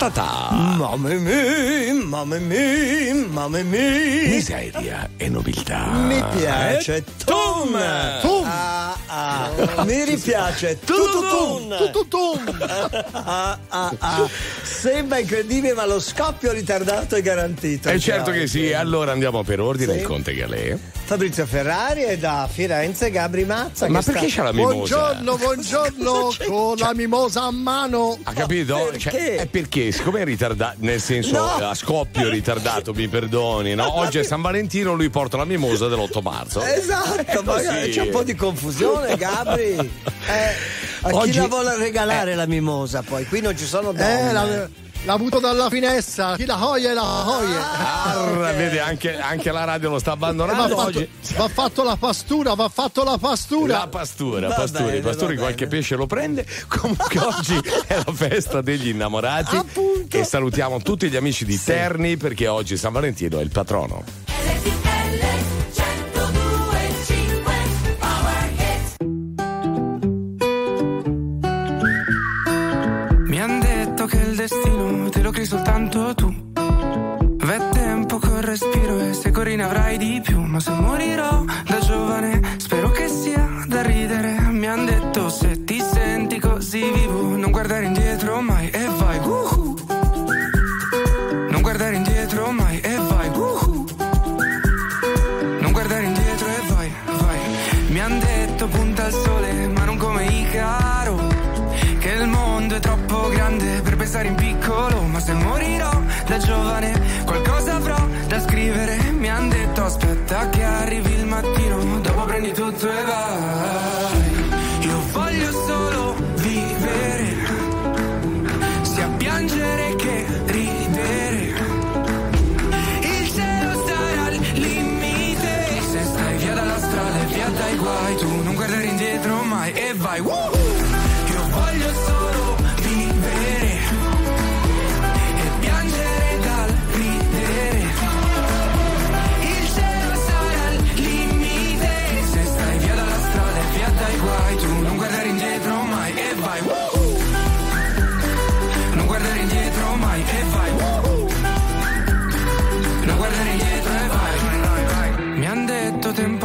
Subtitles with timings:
[0.00, 0.48] Ta-ta-ta.
[0.78, 4.28] Mamma mia, mamma mia, mamma mia.
[4.30, 5.88] Miseria e nobiltà.
[5.92, 7.78] Mi piace Eh, Tum.
[8.22, 8.44] Tum.
[8.46, 9.50] Ah, ah.
[9.84, 11.76] Mi ripiace Tututum.
[11.76, 12.56] Tututum.
[13.12, 14.28] Ah, ah, ah.
[14.62, 17.90] Sembra incredibile, ma lo scoppio ritardato è garantito.
[17.90, 19.98] Eh certo che sì, allora andiamo per ordine Sì.
[19.98, 20.78] il Conte Galè.
[21.10, 23.88] Fabrizio Ferrari e da Firenze Gabri Mazza.
[23.88, 24.36] Ma perché sta...
[24.36, 24.76] c'ha la mimosa?
[24.76, 28.16] Buongiorno, buongiorno, con la mimosa a mano.
[28.22, 28.76] Ha capito?
[28.76, 28.98] perché?
[29.10, 31.68] Cioè, è perché, siccome è ritardato, nel senso No.
[31.68, 33.98] a scoppio ritardato, mi perdoni, no?
[33.98, 36.62] Oggi è San Valentino, lui porta la mimosa dell'8 marzo.
[36.62, 37.64] Esatto, così.
[37.66, 39.70] magari c'è un po' di confusione, Gabri.
[39.76, 40.54] Eh,
[41.02, 43.24] a Oggi- chi la vuole regalare la mimosa poi?
[43.26, 44.28] Qui non ci sono donne.
[44.28, 44.68] Eh, la-
[45.04, 46.36] l'ha avuto dalla finestra.
[46.36, 48.04] Chi la hoia e la hoia.
[48.04, 51.08] Arra, vede, anche, anche la radio lo sta Va abbandonando fatto, oggi.
[51.36, 53.78] va fatto la pastura, va fatto la pastura.
[53.78, 55.78] La pastura, Va pasturi, bene, pasturi va qualche bene.
[55.78, 56.46] pesce lo prende.
[56.68, 59.56] Comunque oggi è la festa degli innamorati.
[59.56, 60.16] Appunto.
[60.16, 64.04] E salutiamo tutti gli amici di Terni perché oggi San Valentino è il patrono.
[80.60, 84.38] Se morirò da giovane, spero che sia da ridere.
[84.50, 87.99] Mi han detto se ti senti così vivo, non guardare indietro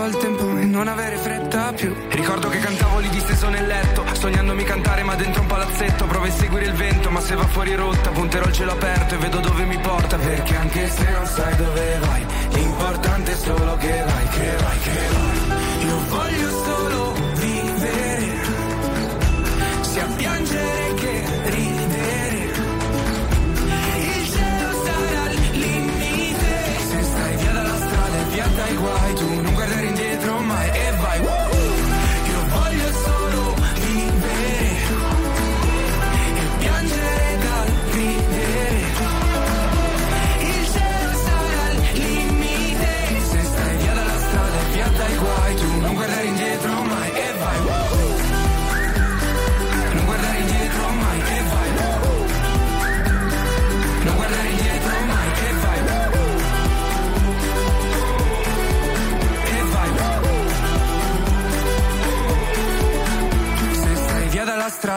[0.06, 1.96] tempo al tempo e non avere fretta più.
[2.10, 6.06] Ricordo che cantavo lì disteso nel letto, sognandomi cantare ma dentro un palazzetto.
[6.06, 9.18] Provo a seguire il vento, ma se va fuori rotta, punterò il cielo aperto e
[9.18, 10.18] vedo dove mi porta.
[10.18, 14.28] Perché anche se non sai dove vai, l'importante è solo che vai,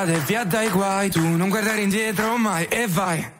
[0.07, 3.37] e via dai guai Tu non guardare indietro mai e vai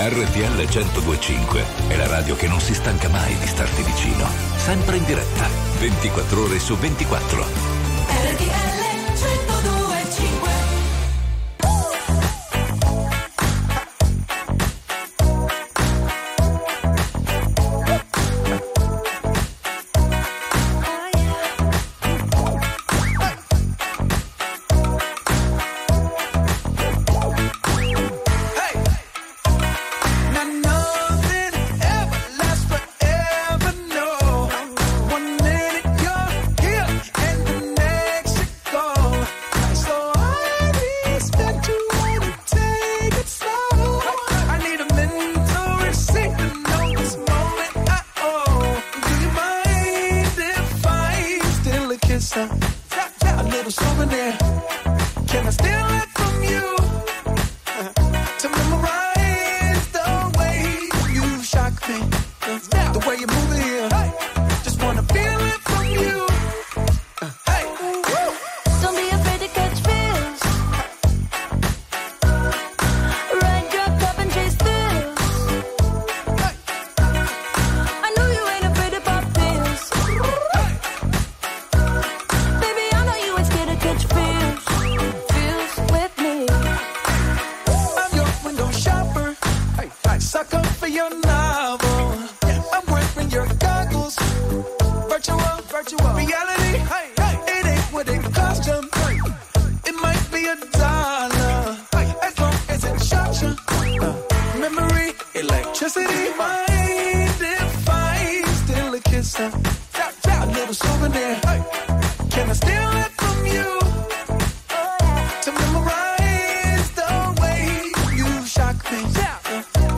[0.00, 4.28] RTL 1025 è la radio che non si stanca mai di starti vicino.
[4.56, 5.48] Sempre in diretta,
[5.80, 7.67] 24 ore su 24.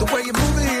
[0.05, 0.80] The way you move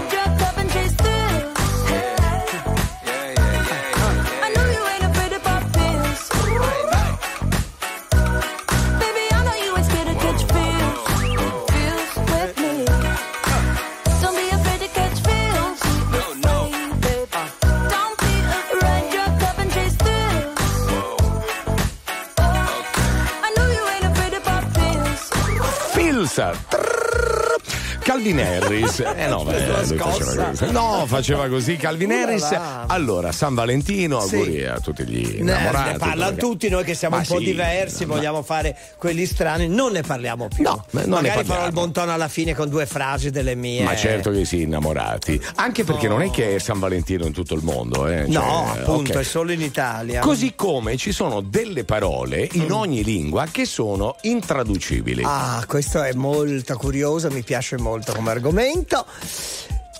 [26.41, 26.70] WhatsApp
[28.11, 30.71] Calvin Harris, eh no, beh, faceva così.
[30.71, 32.45] no, faceva così Calvin Harris.
[32.87, 34.35] Allora, San Valentino, Sì.
[34.35, 35.91] auguri a tutti gli innamorati.
[35.93, 39.25] ne parlano tutti, noi che siamo Ma un po' sì, diversi, no, vogliamo fare quelli
[39.25, 40.61] strani, non ne parliamo più.
[40.61, 43.83] No, ma non Magari farò il buon tono alla fine con due frasi delle mie.
[43.83, 45.41] Ma certo che sì, innamorati.
[45.55, 48.25] Anche perché non è che è San Valentino in tutto il mondo, eh.
[48.27, 49.17] No, Cioè, appunto, ok.
[49.19, 50.19] è solo in Italia.
[50.19, 55.23] Così come ci sono delle parole in ogni lingua che sono intraducibili.
[55.25, 59.05] Ah, questo è molto curioso, mi piace molto come argomento.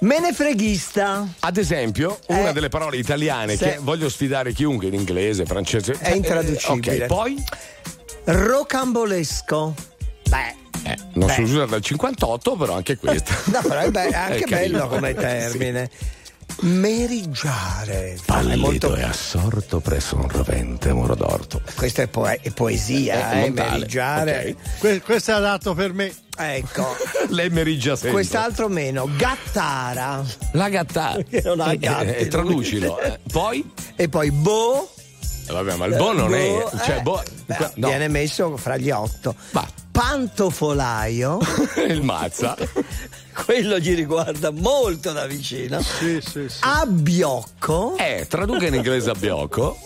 [0.02, 1.28] Menefreghista.
[1.40, 3.64] Ad esempio, una Eh, delle parole italiane sì.
[3.66, 5.94] che voglio sfidare chiunque in inglese, francese.
[5.94, 7.02] È intraducibile.
[7.04, 7.44] Ok, poi
[8.24, 9.74] Rocambolesco.
[10.28, 10.56] Beh,
[10.90, 11.34] eh, non Beh.
[11.34, 13.36] si usa dal 58, però anche questa.
[13.46, 15.90] no, però è, be- anche È bello come termine.
[16.60, 18.14] Meriggiare.
[18.14, 21.62] È Pallido molto- e assorto presso un rovente muro d'orto.
[21.76, 24.56] Questa è, poe- è poesia, È eh, meriggiare.
[24.80, 26.14] Que- questo è adatto per me.
[26.38, 26.96] Ecco.
[27.30, 28.12] Lei meriggia sempre.
[28.12, 30.24] Quest'altro meno, gattara.
[30.54, 31.20] La gattara.
[31.62, 33.00] Ha gatti, Eh, traducilo.
[33.02, 33.20] eh.
[33.32, 33.72] Poi?
[33.96, 34.90] E poi bo.
[35.48, 36.64] Eh, Vabbè, ma il bo non è.
[36.86, 37.88] Cioè, eh, bo, beh, no.
[37.88, 39.36] Viene messo fra gli otto.
[39.52, 41.40] Ma- Pantofolaio.
[41.88, 42.56] il mazza.
[43.46, 45.82] Quello gli riguarda molto da vicino.
[45.82, 46.58] Sì, sì, sì.
[46.62, 47.96] Abbiocco.
[47.98, 49.78] Eh, traduca in inglese a biocco.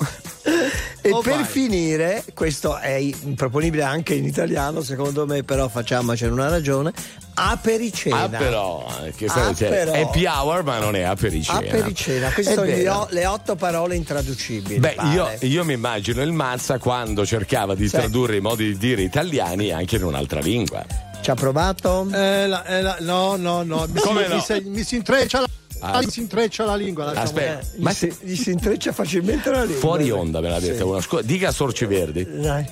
[1.02, 1.44] E Oh, per vai.
[1.44, 6.92] finire, questo è improponibile anche in italiano, secondo me, però facciamocene una ragione.
[7.36, 8.22] Apericena.
[8.24, 9.92] Ah, però, eh, che Ah, cioè, però.
[9.94, 11.60] happy hour, ma non è apericena.
[11.60, 12.32] Apericena.
[12.32, 13.08] Queste È sono gli vero.
[13.12, 14.80] le otto parole intraducibili.
[14.80, 17.98] Beh, io, io mi immagino il Mazza quando cercava di Sì.
[17.98, 20.86] tradurre i modi di dire italiani anche in un'altra lingua.
[21.26, 22.08] Ci ha provato?
[22.14, 23.88] Eh, la- eh, la- no, no, no.
[23.92, 24.36] Mi, Come si, no?
[24.36, 25.48] mi si- mi si intreccia la,
[25.80, 26.02] Ah.
[26.08, 27.06] si intreccia la lingua.
[27.06, 29.80] lasciamo Aspetta, Eh, ma gli, si, gli si intreccia facilmente la lingua.
[29.80, 30.82] fuori onda me l'ha detta Sì.
[30.84, 31.24] una scuola.
[31.26, 32.28] Dica Sorci Verdi.
[32.30, 32.64] Dai.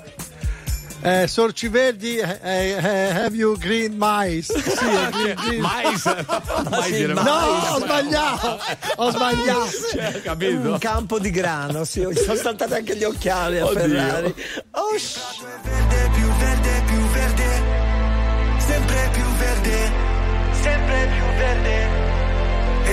[1.01, 4.53] Eh, Sorci Verdi, eh, eh, eh, have you green mice?
[4.53, 4.61] Sì,
[5.11, 5.59] green, green.
[5.59, 6.03] Mais,
[6.69, 7.69] mai sì, No, mais.
[7.71, 8.59] ho sbagliato,
[8.97, 9.69] ho sbagliato.
[9.91, 10.69] Cioè, capito?
[10.69, 13.79] Un campo di grano, sì, mi sono saltati anche gli occhiali a Oddio.
[13.79, 14.35] Ferrari.
[14.73, 15.17] Oh, sh-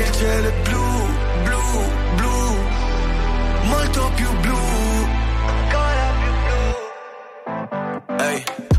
[0.00, 0.84] il cielo è blu,
[1.44, 1.62] blu,
[2.16, 2.56] blu,
[3.64, 4.39] molto più blu,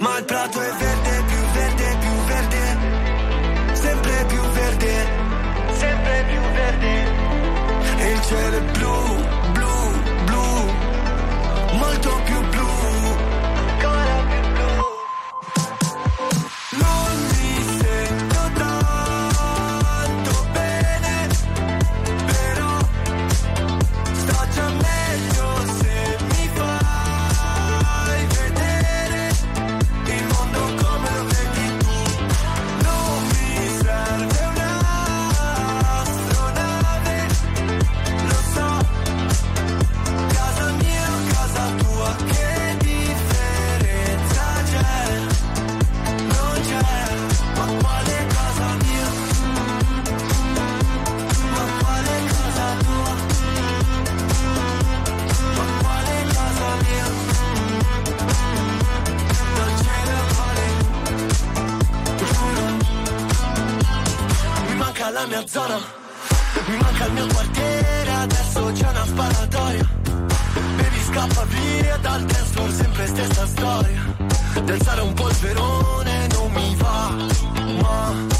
[0.00, 1.09] Ma il prato è verde,
[65.12, 65.76] la mia zona,
[66.66, 69.88] mi manca il mio quartiere, adesso c'è una sparatoria.
[70.76, 74.16] Bevi scappa via dal dance floor, sempre stessa storia.
[74.64, 77.14] Danzare un polverone non mi va,
[77.80, 78.39] ma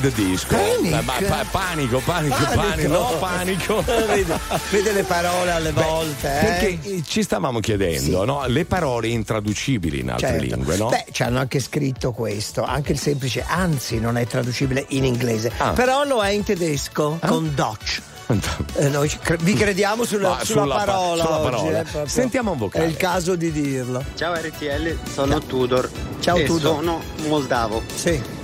[0.00, 0.54] The Disco.
[0.56, 0.92] Panic?
[0.94, 2.88] Eh, ma pa- panico, panico, panico, Panico.
[2.88, 3.82] no panico.
[4.06, 4.38] vede,
[4.70, 6.26] vede le parole alle volte.
[6.40, 6.44] eh?
[6.44, 8.44] Perché eh, ci stavamo chiedendo, no?
[8.46, 10.44] Le parole intraducibili in altre Certo.
[10.54, 10.88] lingue, no?
[10.88, 15.52] Beh, ci hanno anche scritto questo, anche il semplice, anzi non è traducibile in inglese,
[15.58, 15.72] Ah.
[15.72, 18.00] però lo è in tedesco con Dutch.
[18.76, 21.22] Eh, noi vi crediamo sulla, sulla sulla pa- parola.
[21.24, 21.78] sulla oggi, parola.
[21.80, 22.06] eh, proprio.
[22.06, 22.84] Sentiamo un vocale.
[22.84, 24.04] È il caso di dirlo.
[24.14, 25.90] Ciao RTL, sono Tudor.
[26.20, 26.74] Ciao, e Tudor.
[26.76, 27.82] Sono moldavo.
[27.92, 28.38] Sì.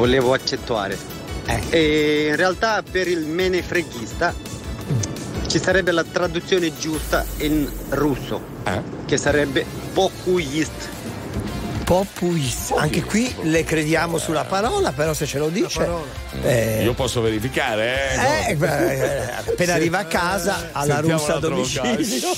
[0.00, 0.96] Volevo accentuare.
[1.44, 1.60] Eh.
[1.68, 4.32] E in realtà per il menefreghista
[5.46, 8.80] ci sarebbe la traduzione giusta in russo, Eh?
[9.04, 10.88] che sarebbe pokuist.
[11.84, 12.72] Popuist.
[12.78, 15.86] Anche qui le crediamo sulla parola, però se ce lo dice.
[16.44, 18.50] eh, Io posso verificare, eh?
[18.52, 22.30] eh, beh, appena arriva a casa alla Sentiamo russa a l'altro domicilio.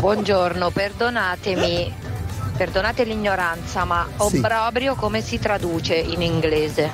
[0.00, 1.94] Buongiorno, perdonatemi,
[2.56, 4.14] perdonate l'ignoranza, ma Sì.
[4.38, 6.90] obbrobrio come si traduce in inglese?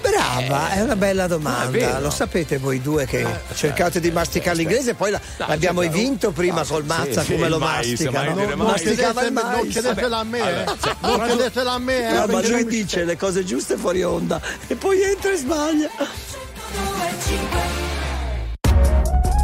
[0.00, 1.98] Brava, è una bella domanda.
[1.98, 5.96] Lo sapete voi due che cercate di masticare l'inglese, poi la- No, l'abbiamo certo.
[5.98, 8.10] vinto prima No, col sì, Mazza sì, come il lo mais, mastica.
[8.12, 8.34] mai no?
[8.34, 8.56] mai.
[8.56, 9.72] Masticava il chiedetela- non mais.
[9.72, 10.64] chiedetela a me, eh.
[10.80, 14.40] cioè, non chiedetela a me, eh, No, ma lui dice le cose giuste fuori onda
[14.68, 15.90] e poi entra e sbaglia.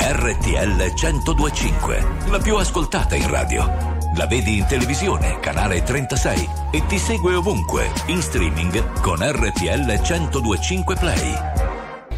[0.00, 3.92] RTL 1025, la più ascoltata in radio.
[4.16, 10.94] La vedi in televisione, canale 36 e ti segue ovunque, in streaming con RTL 1025
[10.94, 11.34] Play.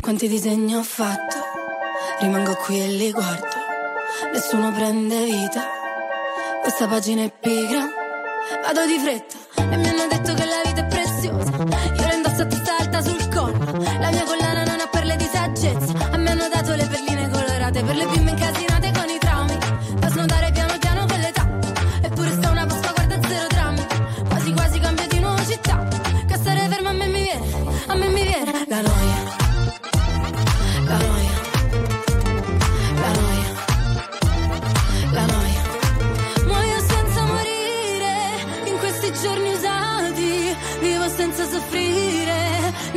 [0.03, 1.37] Quanti disegni ho fatto,
[2.21, 3.47] rimango qui e li guardo,
[4.31, 5.65] nessuno prende vita,
[6.61, 7.89] questa pagina è pigra,
[8.63, 9.37] vado di fretta.
[9.73, 10.35] E mi hanno detto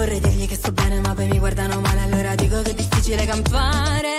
[0.00, 3.26] vorrei dirgli che sto bene, ma poi mi guardano male, allora dico che è difficile
[3.26, 4.09] campare.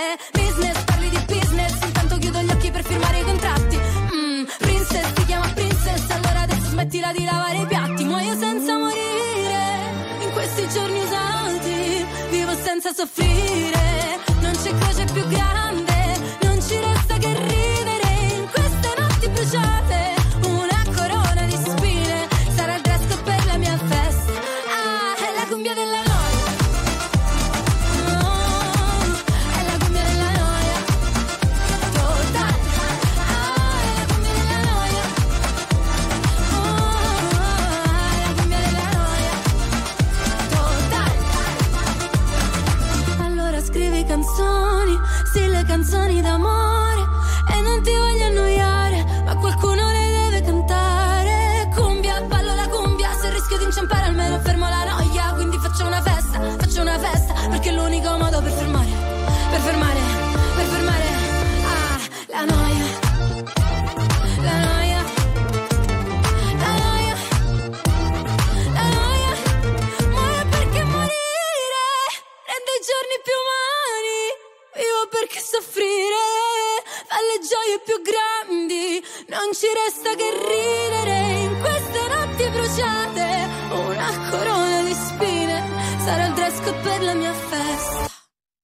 [86.34, 88.06] Dress per la mia festa.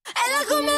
[0.03, 0.78] È la cumbia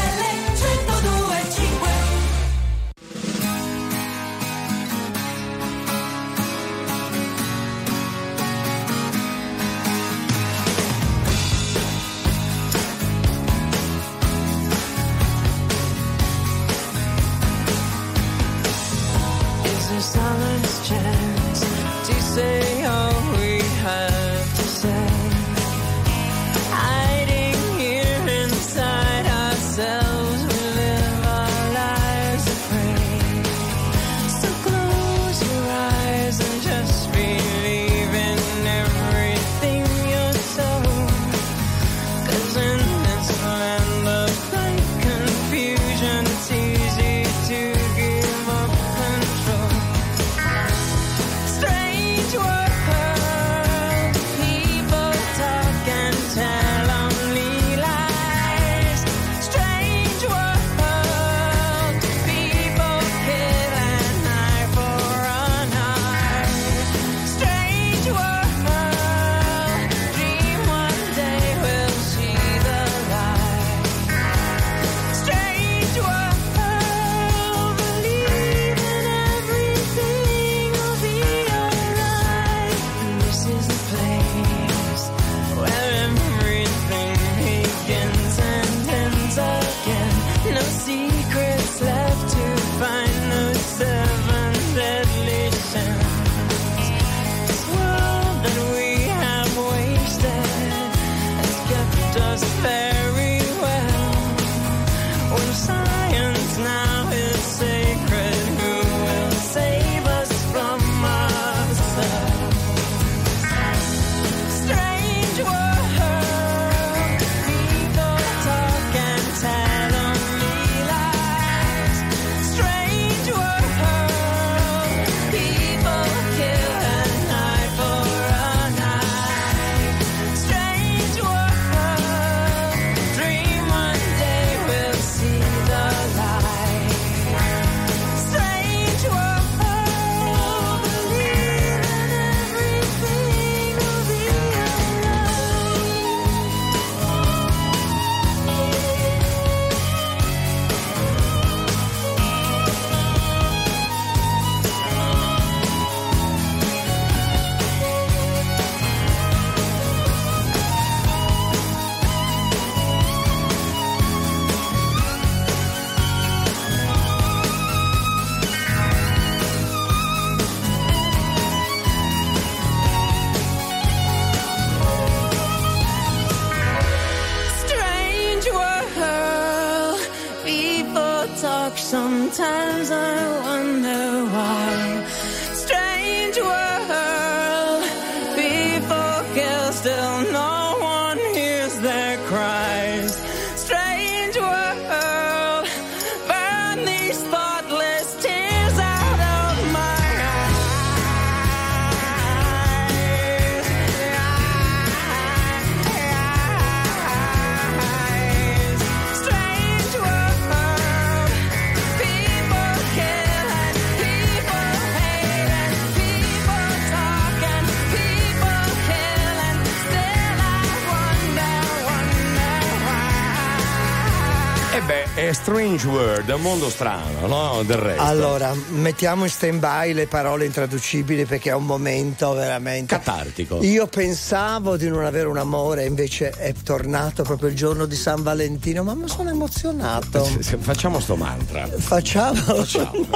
[225.71, 227.63] Strange World, è un mondo strano, no?
[227.63, 228.01] Del resto.
[228.03, 232.97] Allora, mettiamo in stand-by le parole intraducibili perché è un momento veramente.
[232.97, 233.63] Catartico.
[233.63, 238.21] Io pensavo di non avere un amore, invece è tornato proprio il giorno di San
[238.21, 240.25] Valentino, ma mi sono emozionato.
[240.41, 241.65] Se- Facciamo sto mantra.
[241.67, 242.33] Facciamo.
[242.41, 243.07] Facciamo.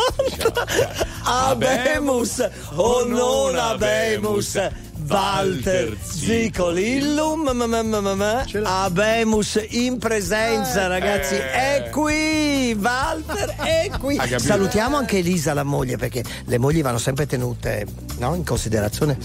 [1.23, 4.59] Abemus o non abemus.
[5.07, 7.47] Walter Zicolillum.
[8.63, 11.35] Abemus in presenza ragazzi.
[11.35, 14.19] È qui Walter è qui.
[14.37, 17.85] salutiamo anche Elisa la moglie perché le mogli vanno sempre tenute
[18.17, 19.17] no, in considerazione.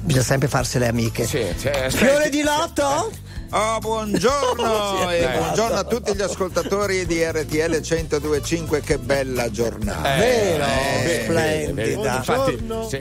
[0.00, 1.24] Bisogna sempre farsele amiche.
[1.24, 3.23] Fiore di lotto?
[3.56, 10.16] Oh, buongiorno e buongiorno a tutti gli ascoltatori di RTL 1025, che bella giornata.
[10.16, 10.64] Vero?
[10.64, 12.16] Eh, Splendida.
[12.16, 12.56] Infatti,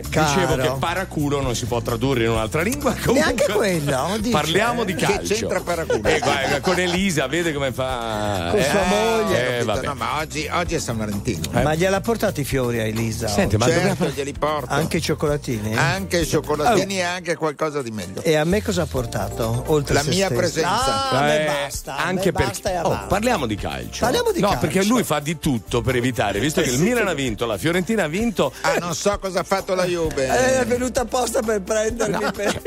[0.09, 2.91] dicevo che paraculo non si può tradurre in un'altra lingua.
[2.93, 4.29] Comunque, Neanche quello, dice.
[4.29, 5.33] Parliamo di Che calcio.
[5.33, 6.07] c'entra paraculo?
[6.07, 8.49] Eh, guarda, con Elisa, vede come fa.
[8.51, 9.57] Con Eh, sua moglie.
[9.57, 9.63] eh.
[9.63, 11.41] No, ma oggi, oggi è San Valentino.
[11.63, 14.71] ma gliel'ha portato i fiori a Elisa Senti, ma certo, glieli porto.
[14.71, 15.75] anche i cioccolatini?
[15.75, 16.99] Anche i cioccolatini Oh.
[16.99, 18.21] e anche qualcosa di meglio.
[18.21, 19.63] E a me cosa ha portato?
[19.67, 20.41] Oltre La mia stesso?
[20.51, 21.09] Presenza.
[21.09, 21.97] Ah, Eh, basta.
[21.97, 23.99] anche basta perché e oh, parliamo di calcio.
[23.99, 24.61] Parliamo di no, calcio.
[24.67, 28.03] perché lui fa di tutto per evitare, visto che il Milan ha vinto, la Fiorentina
[28.03, 28.51] ha vinto.
[28.61, 30.25] Ah, non so cosa ha fatto la Juve.
[30.27, 32.61] Eh, è venuta apposta per prendermi per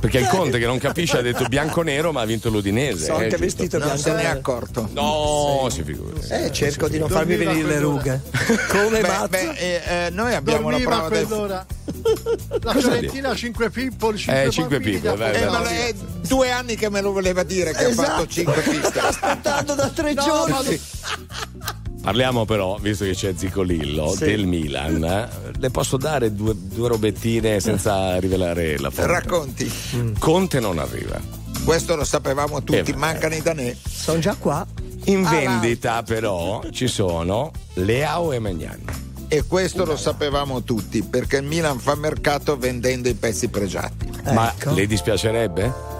[0.00, 3.04] Perché il Conte che non capisce ha detto bianco-nero, ma ha vinto l'Udinese.
[3.06, 3.44] Sono eh, anche giusto.
[3.44, 4.02] vestito non bianco.
[4.02, 4.88] se ne è accorto.
[4.92, 6.20] No, si figuri.
[6.28, 8.20] Eh, cerco di non farmi venire le rughe.
[8.68, 9.28] Come Beh, mazzo?
[9.28, 11.08] beh, eh, eh, noi abbiamo la Dormiva a prova
[11.46, 11.66] del.
[12.62, 15.50] La Cosa Fiorentina ha 5 pippoli, 5 Eh, cinque pippoli, vai, Eh, vai.
[15.62, 15.94] ma è
[16.26, 18.08] due anni che me lo voleva dire che Esatto.
[18.08, 18.98] ha fatto cinque piste.
[19.00, 20.80] Aspettando da tre No, giorni.
[21.58, 24.24] ma- Parliamo però, visto che c'è Zicolillo Sì.
[24.24, 29.10] del Milan, eh, le posso dare due, due robettine senza rivelare la fonte.
[29.10, 29.72] Racconti.
[30.18, 31.20] Conte non arriva.
[31.64, 33.76] Questo lo sapevamo tutti, Eh, mancano i danè.
[33.88, 34.66] Sono già qua.
[35.04, 38.80] In Ah, vendita però ci sono Leao e Magnan.
[39.32, 44.06] E questo lo sapevamo tutti, perché il Milan fa mercato vendendo i pezzi pregiati.
[44.24, 44.74] Ma Ecco.
[44.74, 45.91] le dispiacerebbe?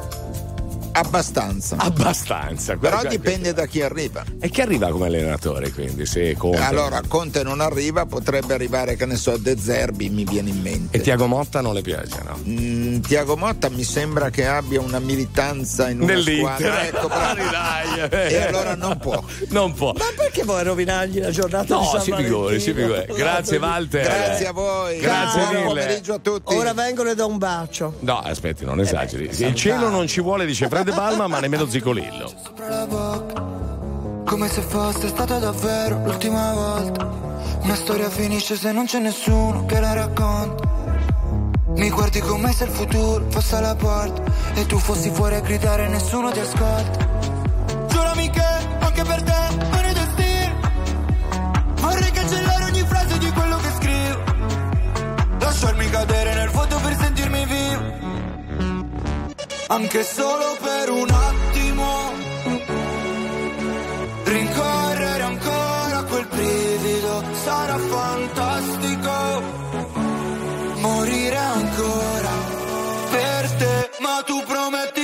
[0.93, 1.77] Abbastanza.
[1.79, 2.77] Abbastanza.
[2.77, 4.23] Però Guarda- dipende da chi arriva.
[4.41, 6.07] E chi arriva come allenatore quindi?
[6.07, 6.61] Se Conte.
[6.63, 10.97] Allora, Conte non arriva, potrebbe arrivare, che ne so, De Zerbi, mi viene in mente.
[10.97, 12.39] E Tiago Motta non le piace, no?
[12.47, 16.37] Mm, Tiago Motta mi sembra che abbia una militanza in una Nell'Inter.
[16.57, 16.87] squadra.
[16.87, 17.09] Ecco.
[17.33, 18.31] Dai, dai.
[18.33, 19.23] E allora non può.
[19.49, 19.93] Non può.
[19.93, 23.05] Ma perché vuoi rovinargli la giornata di No, si figuri, si figuri.
[23.15, 24.03] Grazie Walter.
[24.03, 24.99] Grazie a voi.
[24.99, 25.65] Grazie Buon mille.
[25.67, 26.55] pomeriggio a tutti.
[26.55, 27.97] Ora vengo e do un bacio.
[28.01, 29.29] No, aspetti, non esageri.
[29.33, 32.33] Il cielo non ci vuole, dice Fred Balma, ma nemmeno Zicolillo.
[32.43, 33.41] sopra la bocca
[34.25, 37.09] Come se fosse stata davvero l'ultima volta.
[37.63, 40.71] Una storia finisce se non c'è nessuno che la racconta.
[41.77, 44.23] Mi guardi come se il futuro fosse alla porta
[44.55, 47.09] E tu fossi fuori a gridare e nessuno ti ascolta.
[47.87, 48.45] Giurami che
[48.81, 50.55] anche per te non è destino
[51.77, 54.21] Vorrei cancellare ogni frase di quello che scrivo.
[55.39, 56.72] Lasciarmi cadere nel vuoto
[59.73, 62.13] anche solo per un attimo.
[64.25, 69.15] Rincorrere ancora quel brivido sarà fantastico.
[70.81, 72.33] Morire ancora
[73.11, 75.02] per te, ma tu promettimi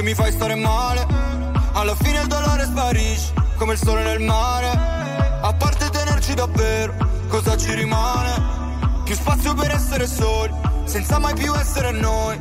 [0.00, 1.06] che mi fai stare male.
[1.72, 4.70] Alla fine il dolore sparisce, come il sole nel mare.
[5.42, 6.94] A parte tenerci davvero,
[7.28, 8.32] cosa ci rimane?
[9.04, 10.52] Più spazio per essere soli,
[10.84, 12.40] senza mai più essere noi.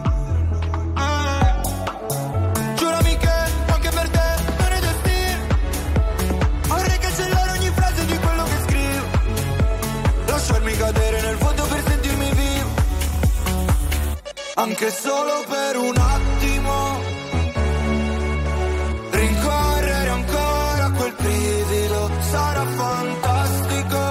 [2.75, 3.29] Giurami che
[3.73, 5.45] anche per te non è destino.
[6.67, 9.05] Vorrei cancellare ogni frase di quello che scrivo.
[10.27, 12.69] Lasciarmi cadere nel vuoto per sentirmi vivo
[14.55, 16.28] anche solo per un attimo.
[22.29, 24.01] sarà fantastico.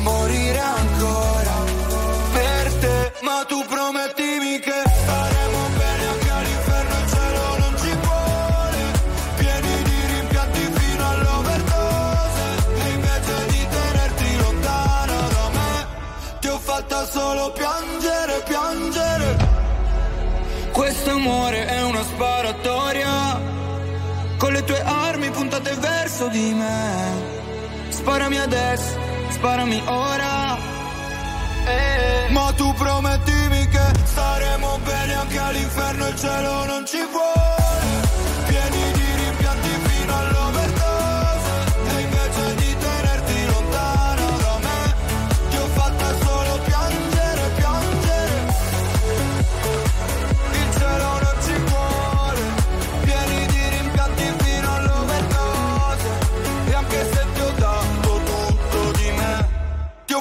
[0.00, 1.56] Morire ancora
[2.32, 8.82] per te, ma tu promettimi che staremo bene anche all'inferno, il cielo non ci vuole,
[9.36, 12.44] pieni di rimpianti fino all'overdose,
[12.82, 15.86] e invece di tenerti lontano da me,
[16.40, 19.36] ti ho fatta solo piangere, piangere,
[20.72, 21.63] questo amore
[26.14, 27.32] verso di me
[27.88, 28.98] Sparami adesso,
[29.30, 30.56] sparami ora
[31.66, 32.30] Eh.
[32.30, 37.63] Ma tu promettimi che staremo bene anche all'inferno il cielo non ci vuole.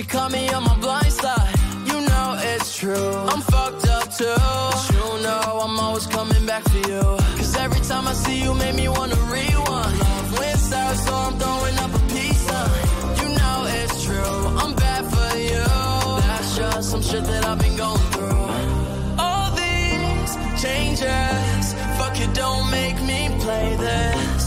[0.00, 1.54] she caught me on my blind side.
[1.86, 3.14] You know it's true.
[3.32, 4.34] I'm fucked up too.
[4.36, 7.02] But you know I'm always coming back for you.
[7.38, 9.98] Cause every time I see you, make me wanna rewind.
[10.04, 12.82] Love went south, so I'm throwing up a sign.
[13.20, 14.36] You know it's true.
[14.62, 15.64] I'm bad for you.
[16.28, 18.44] That's just some shit that I've been going through.
[19.24, 20.32] All these
[20.62, 21.64] changes,
[21.98, 24.39] fuck it, don't make me play this.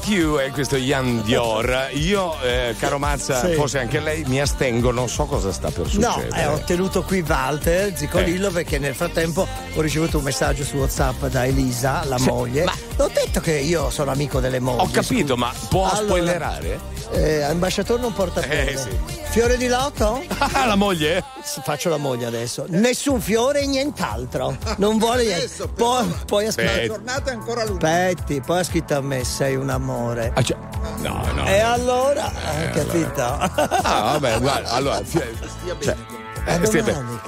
[0.00, 1.88] Let You è questo Ian Dior.
[1.92, 3.52] Io, eh, caro Mazza, Sì.
[3.54, 6.40] forse anche lei, mi astengo, non so cosa sta per No, succedere.
[6.40, 8.52] eh, ho tenuto qui Walter Zicolillo Eh.
[8.52, 12.64] perché nel frattempo ho ricevuto un messaggio su WhatsApp da Elisa, la moglie.
[12.96, 14.80] L'ho detto che io sono amico delle mogli.
[14.80, 16.80] Ho capito, ma può Allora, spoilerare?
[17.12, 18.76] Eh, ambasciatore non porta Eh, fiore.
[18.76, 19.18] sì.
[19.30, 20.22] Fiore di lotto?
[20.52, 21.22] Ah, la moglie?
[21.62, 22.64] Faccio la moglie adesso.
[22.68, 24.56] Nessun fiore e nient'altro.
[24.78, 25.44] Non vuole niente.
[25.44, 26.70] Adesso, Poi, poi ha scritto.
[26.76, 27.86] La giornata è ancora lunga.
[27.86, 30.32] Aspetti, poi ha scritto a me sei un amore.
[30.34, 30.56] Ah, cioè-
[30.98, 31.46] no, no.
[31.46, 33.22] E allora, hai capito?
[33.22, 35.00] Ah, vabbè, guarda, allora.
[35.04, 35.96] Cioè,
[36.46, 37.18] eh, domani.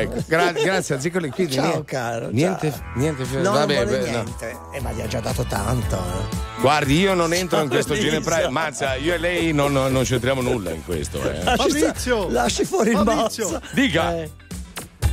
[0.00, 1.30] Ecco, gra- grazie a Zicoli.
[1.30, 2.82] Quindi Ciao, niente, caro, Niente, ciao.
[2.94, 3.24] niente.
[3.24, 4.22] fi- No, vabbè, non vuole beh, no.
[4.22, 4.56] niente.
[4.74, 5.96] Eh, ma gli ha già dato tanto.
[5.96, 6.60] eh.
[6.60, 8.08] Guardi, io non entro in questo Elisa.
[8.08, 8.50] ginepraio.
[8.50, 11.18] Mazza, io e lei non, non, non c'entriamo nulla in questo.
[11.22, 11.42] Eh.
[11.42, 12.28] Lasci, Fabrizio!
[12.30, 13.48] lasci fuori il Fabrizio!
[13.48, 13.60] bozzo.
[13.72, 14.14] Dica.
[14.16, 14.30] Eh,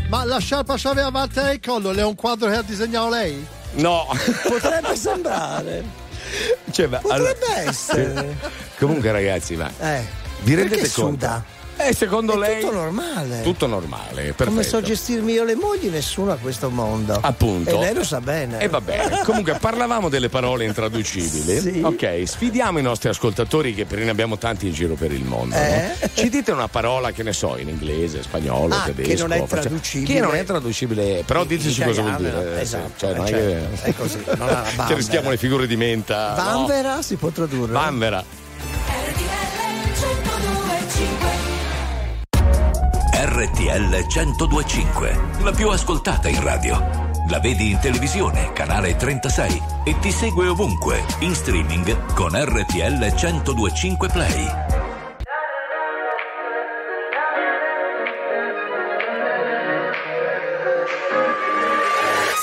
[0.09, 3.45] Ma la sciarpa c'aveva avanti al collo, è un quadro che ha disegnato lei?
[3.73, 4.05] No.
[4.47, 5.83] potrebbe sembrare.
[6.71, 8.37] Cioè, ma Potrebbe allora- essere.
[8.77, 10.03] Comunque, ragazzi, ma Eh,
[10.41, 11.11] vi rendete perché conto?
[11.25, 11.43] suda?
[11.81, 12.59] Eh, secondo È lei.
[12.61, 13.41] tutto normale.
[13.41, 14.49] Tutto normale, perfetto.
[14.49, 17.17] Come so gestirmi io le mogli, nessuno a questo mondo.
[17.21, 17.69] Appunto.
[17.69, 18.59] E lei lo sa bene.
[18.59, 19.21] E va bene.
[19.23, 21.59] Comunque parlavamo delle parole intraducibili.
[21.59, 21.81] Sì.
[21.83, 25.55] Ok, sfidiamo i nostri ascoltatori che per ne abbiamo tanti in giro per il mondo.
[25.55, 25.93] Eh?
[26.01, 26.07] no?
[26.13, 29.09] Ci dite una parola che ne so, in inglese, spagnolo, Ah, tedesco.
[29.09, 30.13] che non è traducibile.
[30.13, 32.57] Che non è traducibile, però diteci cosa vuol dire.
[32.57, 33.89] eh, esatto, cioè, non eh, è certo, che...
[33.89, 36.29] è così, non ha la che rischiamo le figure di menta.
[36.35, 36.43] no?
[36.43, 37.71] Vanvera si può tradurre?
[37.71, 38.23] Vanvera.
[43.21, 47.11] RTL 1025, la più ascoltata in radio.
[47.27, 54.07] La vedi in televisione, canale 36 e ti segue ovunque, in streaming con RTL 1025
[54.07, 54.47] Play.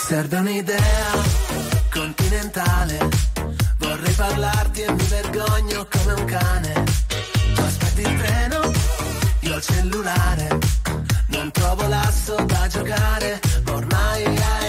[0.07, 1.23] Serve un'idea
[1.91, 3.09] continentale,
[3.79, 6.85] vorrei parlarti e mi vergogno come un cane.
[7.55, 8.71] Tu aspetti il treno,
[9.41, 10.66] io ho il cellulare
[11.47, 14.66] non trovo l'asso da giocare, ma ormai ai,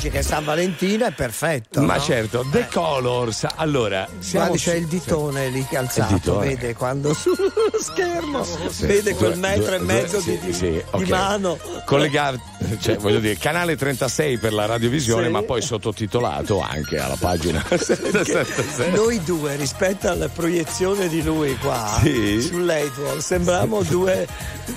[0.00, 1.82] oggi che è San Valentino è perfetto.
[1.82, 2.00] Ma no?
[2.00, 3.46] certo, The Colors.
[3.56, 5.66] Allora, Guardi, c'è il ditone lì
[6.08, 6.46] Il ditone.
[6.46, 8.86] vede quando sullo schermo Sì.
[8.86, 11.58] vede quel metro due- e mezzo due- di, sì, di- sì, di mano.
[11.84, 12.40] Collegato,
[12.80, 15.30] cioè voglio dire, canale 36 per la radiovisione, Sì.
[15.30, 18.90] ma poi sottotitolato anche alla pagina 776.
[18.92, 22.40] Noi due rispetto alla proiezione di lui qua Sì.
[22.42, 24.26] sull'Eidwall sembriamo due,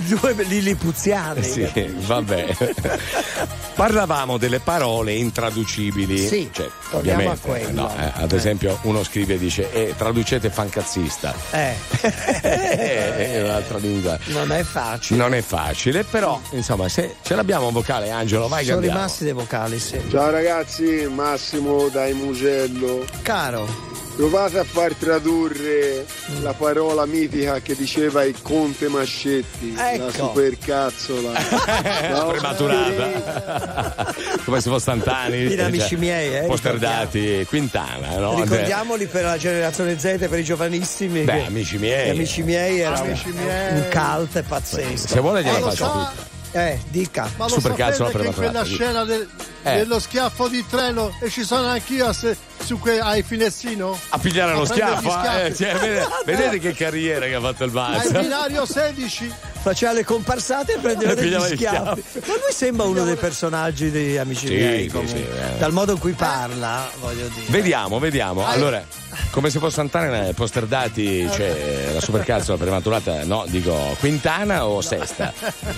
[0.07, 1.43] due lilipuziani.
[1.43, 1.67] Sì,
[2.05, 2.55] vabbè.
[3.73, 6.27] Parlavamo delle parole intraducibili.
[6.27, 7.81] Sì, cioè, ovviamente, quello.
[7.81, 11.33] no, eh, ad esempio, uno scrive e dice: eh, traducete fancazzista.
[12.03, 14.17] Eh, è un'altra lingua.
[14.27, 15.17] non è facile.
[15.19, 19.33] Non è facile, però, insomma, se ce l'abbiamo un vocale, Angelo, vai Sono rimasti dei
[19.33, 19.99] vocali, sì.
[20.09, 23.05] Ciao ragazzi, Massimo dai Mugello.
[23.21, 26.05] Caro, Provate a far tradurre
[26.41, 30.11] la parola mitica che diceva il conte Mascetti, la Ecco.
[30.11, 31.31] supercazzola.
[32.13, 34.13] No, Prematurata.
[34.45, 35.47] Come se fosse Santani.
[35.47, 38.39] Fino amici miei, eh, Posterdati, Quintana, no?
[38.39, 41.21] ricordiamoli per la generazione Z, per i giovanissimi.
[41.23, 42.07] Beh, amici miei.
[42.07, 43.73] Gli amici miei era Amici un- miei.
[43.77, 45.07] un cult pazzesco.
[45.07, 46.32] Se vuole gliela lo faccio sa- tutta.
[46.55, 47.29] Eh, dica.
[47.37, 49.27] Ma lo Supercazzola sapete che in quella scena del-
[49.63, 49.75] Eh.
[49.77, 53.97] dello schiaffo di treno e ci sono anch'io a se- su que- ai finestrino?
[54.09, 55.39] A pigliare lo A prendere schiaffo, schiaffi.
[55.47, 58.19] eh, cioè, vedete, vedete che carriera che ha fatto il Al Mazza.
[58.19, 59.31] binario 16
[59.63, 62.03] Faceva le comparsate e prendeva E degli gli schiaffi.
[62.25, 64.81] Ma lui sembra uno dei personaggi di Amici Sì, miei.
[64.83, 65.17] sì, comunque.
[65.17, 65.57] sì, eh.
[65.57, 67.45] Dal modo in cui parla, voglio dire.
[67.47, 68.45] Vediamo, vediamo.
[68.45, 68.83] Allora,
[69.31, 74.81] come se fosse Sant'Anna nei poster dati, cioè la supercazzola prematurata, no, dico quintana o
[74.81, 75.33] sesta?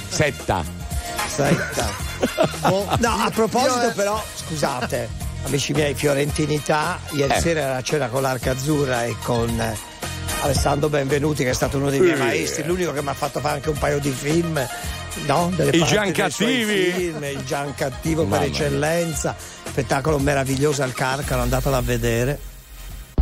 [0.08, 0.64] Setta.
[1.28, 1.90] Setta.
[2.70, 5.10] Oh, no, a proposito, eh, però, scusate,
[5.46, 7.40] amici miei, Fiorentinità, ieri Eh.
[7.40, 9.76] sera era a cena con l'Arca Azzurra e con eh,
[10.42, 12.22] Alessandro Benvenuti, che è stato uno dei miei Sì.
[12.22, 14.66] maestri, l'unico che mi ha fatto fare anche un paio di film.
[15.28, 15.50] No?
[15.56, 16.92] Delle I parti Gian dei suoi Cattivi.
[16.92, 19.34] Film, il Gian Cattivo Mamma per eccellenza,
[19.70, 22.38] spettacolo meraviglioso al Carcano, andatelo a vedere.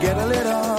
[0.00, 0.75] Get a little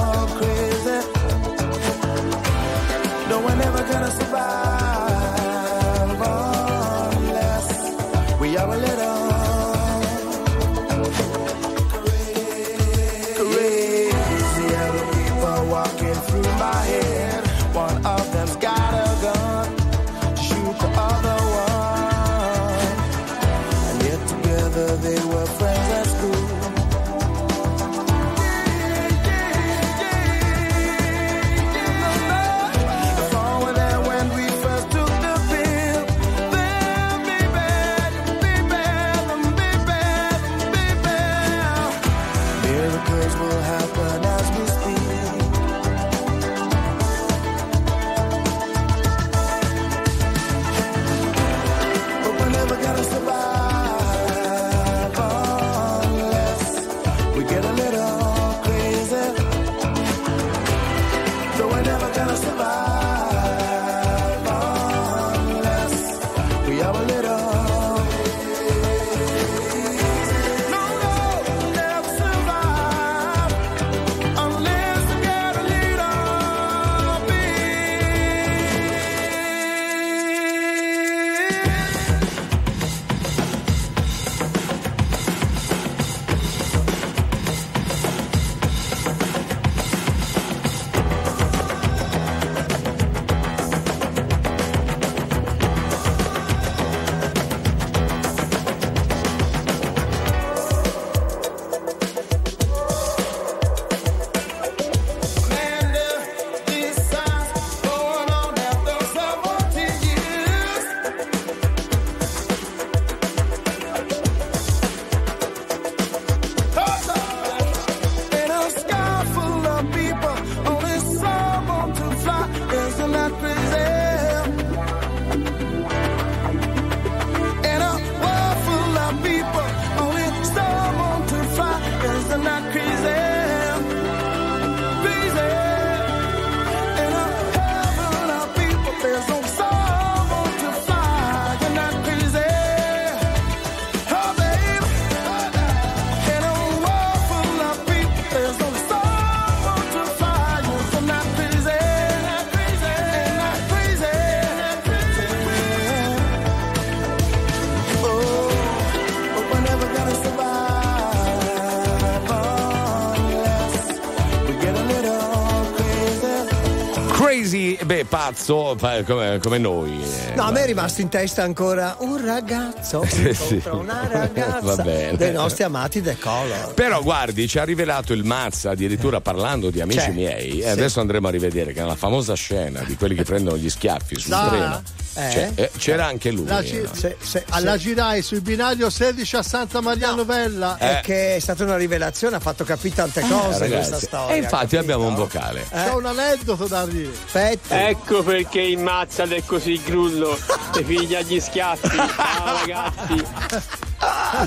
[168.32, 170.01] Pa- come, come noi.
[170.03, 170.36] eh.
[170.36, 173.53] No, a me è rimasto in testa ancora un ragazzo Sì, sì.
[173.55, 176.73] incontra una ragazza dei nostri amati The Color.
[176.73, 180.11] Però guardi, ci ha rivelato il Mazza addirittura parlando di amici C'è.
[180.11, 180.59] miei.
[180.59, 180.67] E Sì.
[180.69, 184.34] adesso andremo a rivedere che nella famosa scena di quelli che prendono gli schiaffi sul
[184.34, 184.47] Ah.
[184.49, 184.82] treno
[185.18, 185.32] Eh?
[185.32, 186.45] Cioè, eh, c'era anche lui.
[186.45, 186.89] La gi- no?
[186.93, 190.78] se- se- alla girai sul binario 16 a Santa Maria Novella.
[190.78, 194.36] È che è stata una rivelazione, ha fatto capire tante cose Eh, questa storia.
[194.36, 194.80] E infatti capito?
[194.80, 195.65] abbiamo un vocale.
[195.70, 197.09] C'è un aneddoto da dire.
[197.26, 197.88] Aspetta.
[197.89, 200.38] Ecco perché il Mazzal è così grullo,
[200.72, 201.88] ti piglia gli schiaffi.
[201.97, 203.86] Ciao ragazzi.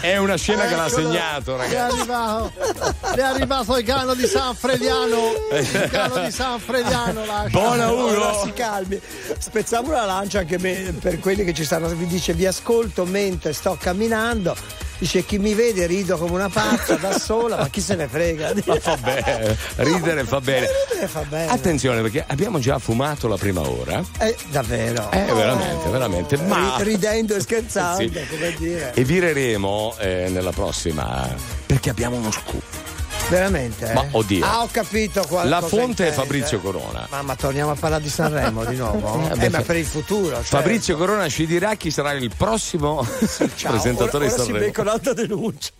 [0.00, 1.02] È una scena che l'ha Eccolo.
[1.10, 1.96] segnato, È ragazzi.
[1.98, 2.52] arrivato,
[3.16, 5.32] è arrivato il cano di San Frediano.
[5.52, 7.24] Il cano di San Frediano.
[7.24, 7.70] lascia.
[7.70, 9.00] Allora si calmi.
[9.38, 11.88] Spezziamo una lancia anche per quelli che ci stanno.
[11.88, 14.54] Vi dice vi ascolto mentre sto camminando.
[15.00, 18.52] Dice chi mi vede rido come una pazza da sola, ma chi se ne frega?
[18.66, 20.66] Ma fa bene, ridere fa bene.
[20.90, 21.50] Ridere fa bene.
[21.50, 24.02] Attenzione perché abbiamo già fumato la prima ora.
[24.18, 25.10] Eh, davvero.
[25.10, 26.36] Eh, veramente, veramente.
[26.36, 28.26] Ma Ri- ridendo e scherzando, Sì.
[28.28, 28.92] come dire.
[28.92, 31.34] E vireremo eh, nella prossima
[31.64, 32.62] perché abbiamo uno scoop.
[33.30, 33.88] Veramente?
[33.90, 33.92] eh?
[33.94, 34.44] Ma, oddio.
[34.44, 36.12] Ah, ho capito qual- La fonte è.
[36.12, 37.06] Fabrizio Corona.
[37.10, 39.30] Mamma, torniamo a parlare di Sanremo di nuovo?
[39.30, 40.34] Eh, Eh, ma per il futuro.
[40.36, 40.56] certo.
[40.56, 43.06] Fabrizio Corona ci dirà chi sarà il prossimo
[43.56, 43.70] Ciao.
[43.72, 44.58] presentatore ora, ora di si Sanremo.
[44.58, 45.70] becca un'altra denuncia.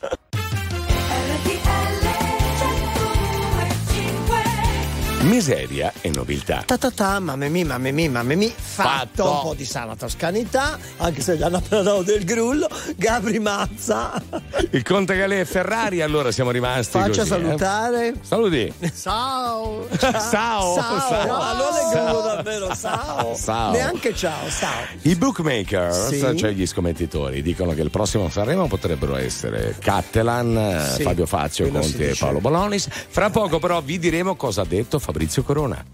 [5.22, 6.62] Miseria e nobiltà.
[6.64, 9.30] Ta ta ta, mamma mia, mamma mia, mamma mia, fatto, Fatto.
[9.30, 12.66] un po' di sana toscanità, anche se gli hanno appena dato del grullo,
[12.96, 14.12] Gabri Mazza,
[14.70, 17.24] Il Conte Galè e Ferrari, allora siamo rimasti faccia così, eh.
[17.26, 18.14] salutare.
[18.22, 18.72] Saluti.
[18.98, 19.86] Ciao.
[19.98, 20.10] Ciao.
[20.30, 21.26] Ciao, Ciao.
[21.26, 23.36] no, non è grullo davvero, ciao.
[23.36, 23.72] Ciao.
[23.72, 24.84] Neanche ciao, ciao.
[25.02, 26.36] I bookmakers, Sì.
[26.38, 31.68] cioè gli scommettitori, dicono che il prossimo Sanremo potrebbero essere Cattelan, eh, Sì, Fabio Fazio,
[31.68, 32.14] quello si Conti e.
[32.18, 32.88] Paolo Bolonis.
[33.10, 35.84] Fra poco però vi diremo cosa ha detto Fabrizio Corona.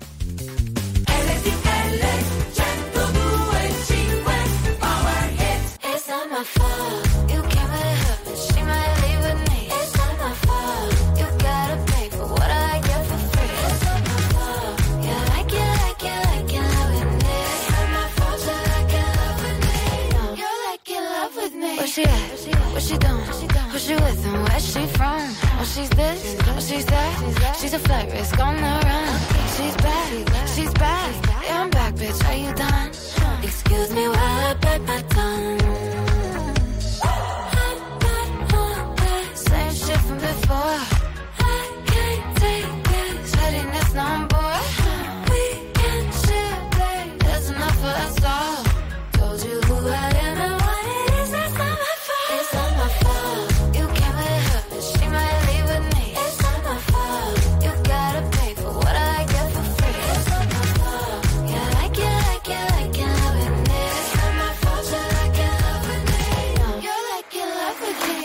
[21.87, 22.13] She at?
[22.75, 23.26] What she doing?
[23.87, 25.21] She with and where she from?
[25.61, 27.57] Oh, she's this, oh, she's that.
[27.61, 29.21] She's a flight risk on the run.
[29.57, 30.09] She's back,
[30.57, 31.15] she's back.
[31.45, 32.21] Yeah, I'm back, bitch.
[32.29, 32.89] Are you done?
[33.45, 35.61] Excuse me while I bite my tongue.
[39.37, 40.96] Same shit from before.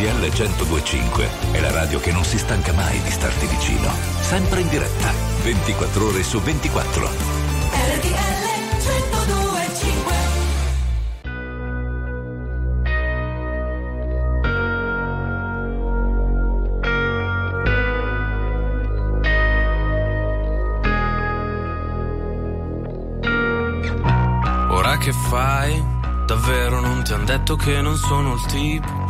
[0.00, 3.92] RTL 1025 è la radio che non si stanca mai di starti vicino.
[4.20, 7.06] Sempre in diretta, 24 ore su 24.
[7.06, 8.40] RTL
[8.78, 10.14] 1025
[24.70, 25.98] Ora che fai?
[26.24, 29.09] Davvero non ti hanno detto che non sono il tipo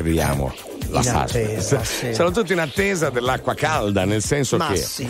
[0.00, 0.52] scriviamo.
[0.92, 2.12] La attesa, sì.
[2.14, 5.06] Sono tutti in attesa dell'acqua calda, nel senso Ma che sì,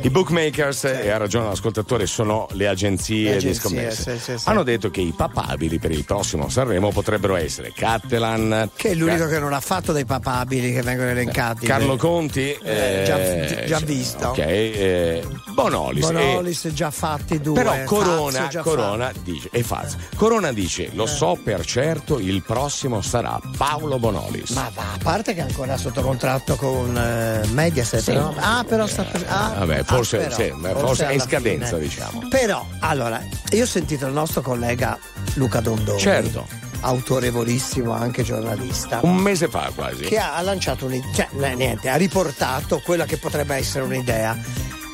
[0.00, 4.18] i bookmakers, e ha ragione l'ascoltatore, sono le agenzie, Le di agenzie, scommesse.
[4.18, 4.48] sì, sì, sì.
[4.48, 9.28] Hanno detto che i papabili per il prossimo Sanremo potrebbero essere Cattelan, Che è l'unico
[9.28, 11.66] che non ha fatto dei papabili che vengono elencati.
[11.66, 14.28] Carlo Conti, Eh, già- eh, già sì, visto.
[14.30, 15.22] Ok, eh,
[15.54, 16.10] Bonolis.
[16.10, 17.54] Bonolis già fatti due.
[17.54, 22.42] Però Fazio Corona, già Corona dice, e Faz, Corona dice, lo so per certo, il
[22.42, 24.21] prossimo sarà Paolo Bonolis.
[24.54, 28.12] Ma va, a parte che è ancora sotto contratto con eh, Mediaset, Sì.
[28.12, 28.34] no?
[28.38, 31.66] Ah, però sta per- ah, Vabbè, forse, ah, però, sì, ma forse è in scadenza,
[31.76, 31.80] fine.
[31.80, 32.28] diciamo.
[32.28, 34.98] Però, allora, io ho sentito il nostro collega
[35.34, 35.98] Luca Dondoni.
[36.00, 36.46] Certo.
[36.80, 39.00] Autorevolissimo, anche giornalista.
[39.02, 40.04] Un mese fa quasi.
[40.04, 44.36] Che ha, lanciato un'idea, cioè, niente, ha riportato quella che potrebbe essere un'idea.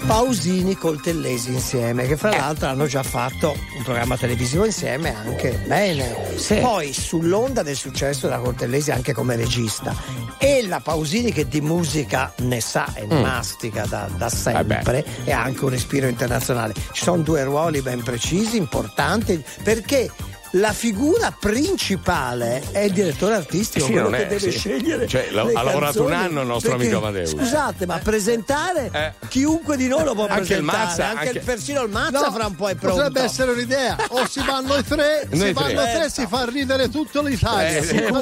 [0.07, 2.17] Pausini Coltellesi insieme, che Eh.
[2.17, 6.15] fra l'altro hanno già fatto un programma televisivo insieme anche bene.
[6.61, 9.95] Poi sull'onda del successo della Coltellesi anche come regista
[10.39, 13.21] e la Pausini che di musica ne sa e Mm.
[13.21, 16.75] mastica da, da sempre e ha anche un respiro internazionale.
[16.93, 20.11] Ci sono due ruoli ben precisi, importanti, perché
[20.53, 24.59] la figura principale è il direttore artistico, Sì, quello che è, deve sì.
[24.59, 25.07] scegliere.
[25.07, 27.31] Cioè, la- le ha lavorato un anno il nostro perché, amico Amadeus.
[27.31, 31.45] Scusate, ma presentare chiunque di noi lo può Anche il presentare, Mazza, anche, anche- il-
[31.45, 32.97] persino il Mazza No, fra un po' è pronto.
[32.97, 33.97] Potrebbe essere un'idea.
[34.09, 35.93] O si vanno i tre, Noi si vanno tre.
[35.95, 37.77] tre, si fa ridere tutta l'Italia.
[37.79, 38.13] Eh, Sì, eh, eh,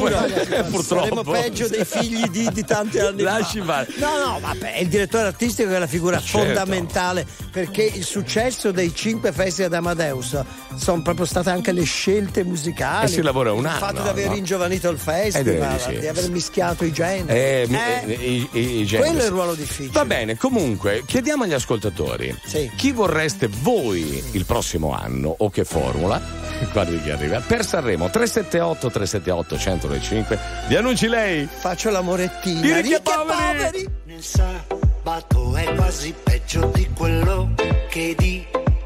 [0.64, 0.82] purtroppo.
[0.82, 3.64] Saremo peggio dei figli di, di tanti anni Lasci fa.
[3.64, 3.88] fare.
[3.96, 6.38] No, no, vabbè, è il direttore artistico che è la figura Certo.
[6.38, 10.38] fondamentale perché il successo dei cinque festival di Amadeus
[10.76, 13.04] sono proprio state anche le scelte musicali.
[13.06, 14.34] E si lavora un Il anno, fatto di aver no?
[14.34, 15.98] ringiovanito il Eh, festival, di sì.
[15.98, 17.38] di aver mischiato i generi.
[17.38, 19.08] Eh, Eh, eh, i- i- i generi.
[19.10, 19.90] quello è il ruolo difficile.
[19.92, 22.34] Va bene, comunque, chiediamo agli ascoltatori
[22.76, 26.20] chi vorreste voi il prossimo anno o che formula?
[26.72, 27.40] Guardi chi arriva.
[27.40, 30.38] Per Sanremo 378 378 105.
[30.68, 31.46] Vi annunci lei?
[31.50, 32.60] Faccio l'amorettino.
[32.60, 33.88] Di ricchi e Ricchi e poveri.
[34.04, 37.52] Nel sabato è quasi peggio di quello
[37.90, 38.14] che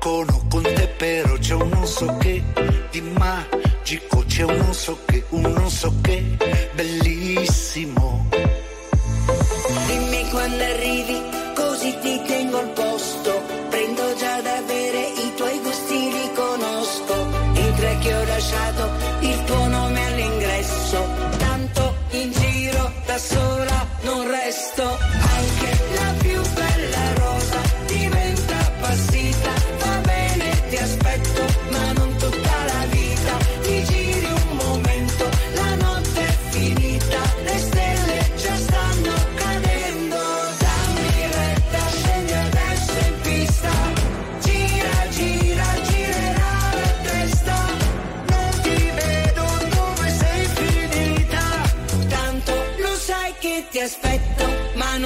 [0.01, 2.43] balcono con te però c'è un non so che
[2.91, 6.25] di magico c'è un non so che un non so che
[6.73, 8.27] bellissimo.
[9.87, 11.21] Dimmi quando arrivi
[11.55, 13.43] così ti tengo al posto.
[13.69, 17.15] Prendo già da bere i tuoi gusti li conosco.
[17.55, 19.00] I tre che ho lasciato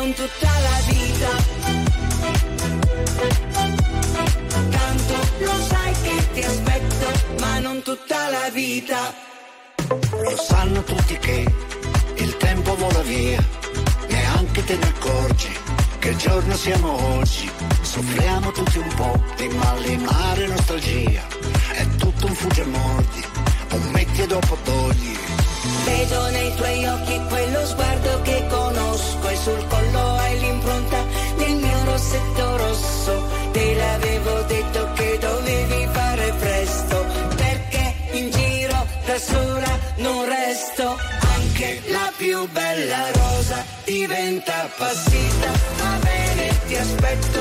[0.05, 1.31] non tutta la vita.
[4.71, 7.07] Tanto lo sai che ti aspetto,
[7.41, 9.15] ma non tutta la vita.
[10.11, 11.51] Lo sanno tutti che
[12.17, 13.43] il tempo vola via,
[14.09, 15.53] neanche te ne accorgi
[15.99, 17.51] che giorno siamo oggi.
[17.81, 21.23] Soffriamo tutti un po' di malinare nostalgia,
[21.73, 23.25] è tutto un fugge mordi,
[23.71, 25.17] un metti e dopo togli.
[25.85, 31.05] Vedo nei tuoi occhi quello sguardo che conosco sul collo hai l'impronta
[31.37, 33.13] del mio rossetto rosso.
[33.53, 40.97] Te l'avevo detto che dovevi fare presto, perché in giro da sola non resto.
[41.37, 45.51] Anche la più bella rosa diventa passita.
[45.83, 47.41] Va bene, ti aspetto,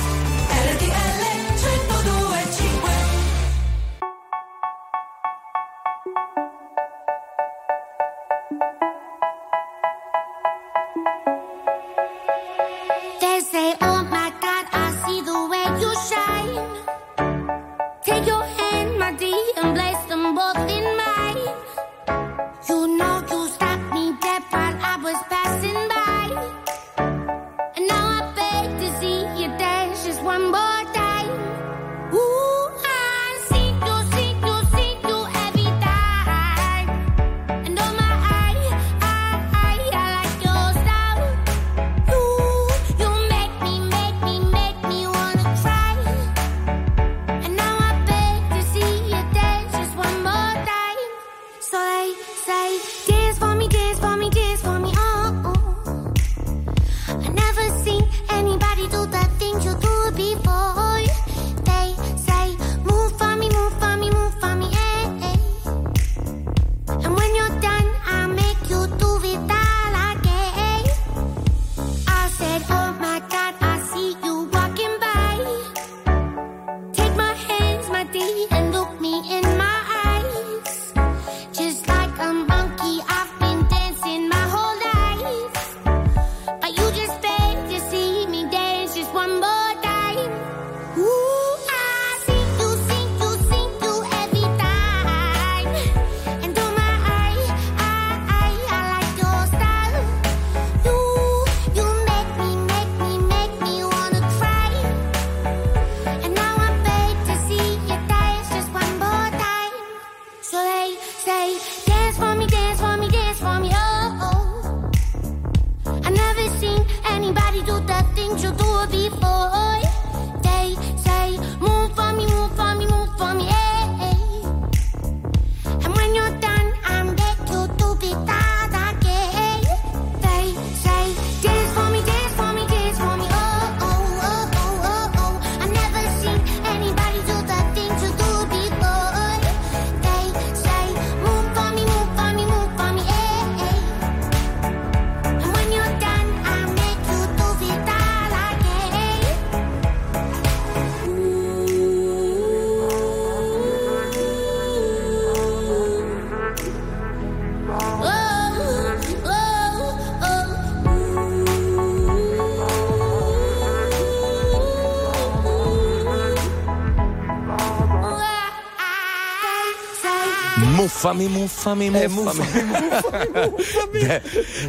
[171.01, 172.49] Muffami, muffami, Eh, muffami.
[173.93, 174.21] Eh,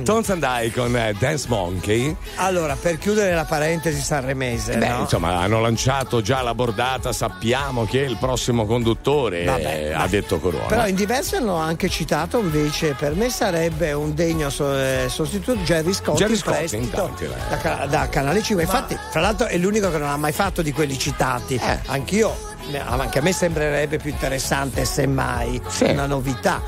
[0.02, 2.16] Tones and I con eh, Dance Monkey.
[2.36, 5.00] Allora, per chiudere la parentesi sanremese, Beh, no?
[5.00, 10.38] insomma, hanno lanciato già la bordata, sappiamo che il prossimo conduttore Vabbè, eh, ha detto
[10.38, 10.64] Corona.
[10.66, 15.58] Però in diversi hanno anche citato invece, per me sarebbe un degno so- eh, sostituto
[15.60, 17.30] Jerry Scott Jerry in Scott, prestito in tanti, eh.
[17.50, 18.64] da, ca- da Canale 5.
[18.64, 21.54] Infatti, fra l'altro è l'unico che non ha mai fatto di quelli citati.
[21.62, 21.78] Eh.
[21.86, 26.62] Anch'io, eh, anche a me sembrerebbe più interessante semmai una novità.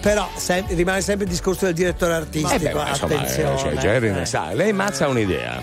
[0.00, 2.54] Però se- rimane sempre il discorso del direttore artistico.
[2.54, 3.58] Eh beh, ma insomma, attenzione.
[3.58, 4.12] cioè, Jerry eh.
[4.12, 4.52] ne sa.
[4.52, 5.62] Lei Mazza ha un'idea.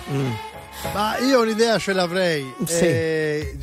[0.93, 2.53] Ma io un'idea ce l'avrei.
[2.65, 2.85] Sì.
[2.85, 3.57] Eh,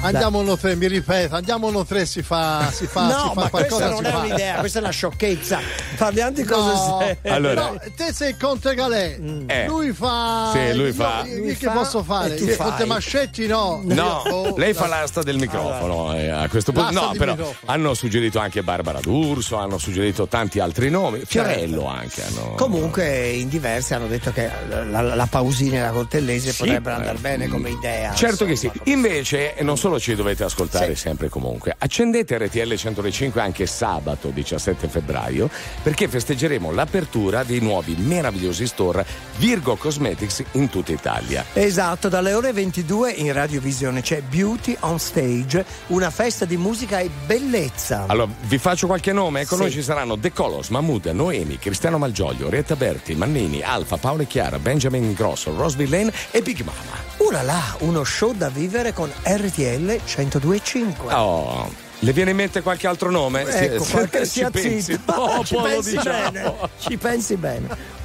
[0.00, 3.32] andiamo uno tre, mi ripeto, andiamo uno tre si fa, si fa, no, si fa
[3.34, 3.88] ma qualcosa.
[3.88, 4.18] questa non è fa.
[4.18, 5.58] un'idea, questa è una sciocchezza.
[5.96, 7.18] Parliamo di cose No, serie.
[7.30, 9.66] Allora- no, te sei Conte Galè, Eh.
[9.66, 10.50] lui fa.
[10.52, 12.34] Sì, lui fa- Io, Lui che fa posso fare?
[12.36, 12.66] tu Io fai.
[12.68, 13.80] Conte Mascetti no.
[13.84, 16.90] No, oh, lei fa l'asta del microfono eh, a questo punto.
[16.92, 17.56] L'asta No, però microfono.
[17.72, 21.22] hanno suggerito anche Barbara D'Urso, hanno suggerito tanti altri nomi.
[21.26, 22.54] Fiorello anche hanno.
[22.56, 26.96] Comunque in diversi hanno detto che la, la- la Pausini e la Cortellesi Sì, potrebbero
[26.96, 28.14] eh, andare bene come idea.
[28.14, 28.72] Certo che insomma.
[28.84, 28.90] sì.
[28.90, 34.86] Invece, non solo ci dovete ascoltare sempre e comunque, accendete RTL 105 anche sabato 17
[34.86, 35.48] febbraio
[35.82, 39.06] perché festeggeremo l'apertura dei nuovi meravigliosi store
[39.38, 41.42] Virgo Cosmetics in tutta Italia.
[41.54, 47.08] Esatto, dalle ore 22 in radiovisione c'è Beauty on Stage, una festa di musica e
[47.24, 48.04] bellezza.
[48.08, 49.46] Allora, vi faccio qualche nome?
[49.46, 49.62] Con Sì.
[49.64, 54.26] noi ci saranno The Colors, Mahmood, Noemi, Cristiano Malgioglio, Retta Berti, Mannini, Alfa, Paolo e
[54.26, 57.06] Chiara, Benjamin Grosso, Rosby Lane e Big Mama.
[57.18, 61.12] Ura là, uno show da vivere con RTL 102.5.
[61.12, 61.70] Oh,
[62.00, 63.42] le viene in mente qualche altro nome?
[63.42, 65.12] Ecco, Se- qualche ci sia pensi zitto.
[65.12, 66.30] dopo, Ci lo pensi diciamo.
[66.30, 66.54] bene.
[66.78, 67.96] Ci pensi bene.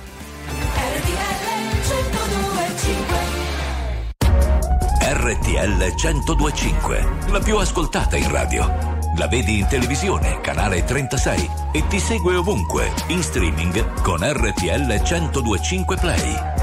[5.06, 8.92] RTL 1025, la più ascoltata in radio.
[9.18, 15.98] La vedi in televisione, canale 36 e ti segue ovunque, in streaming con RTL 1025
[15.98, 16.63] Play.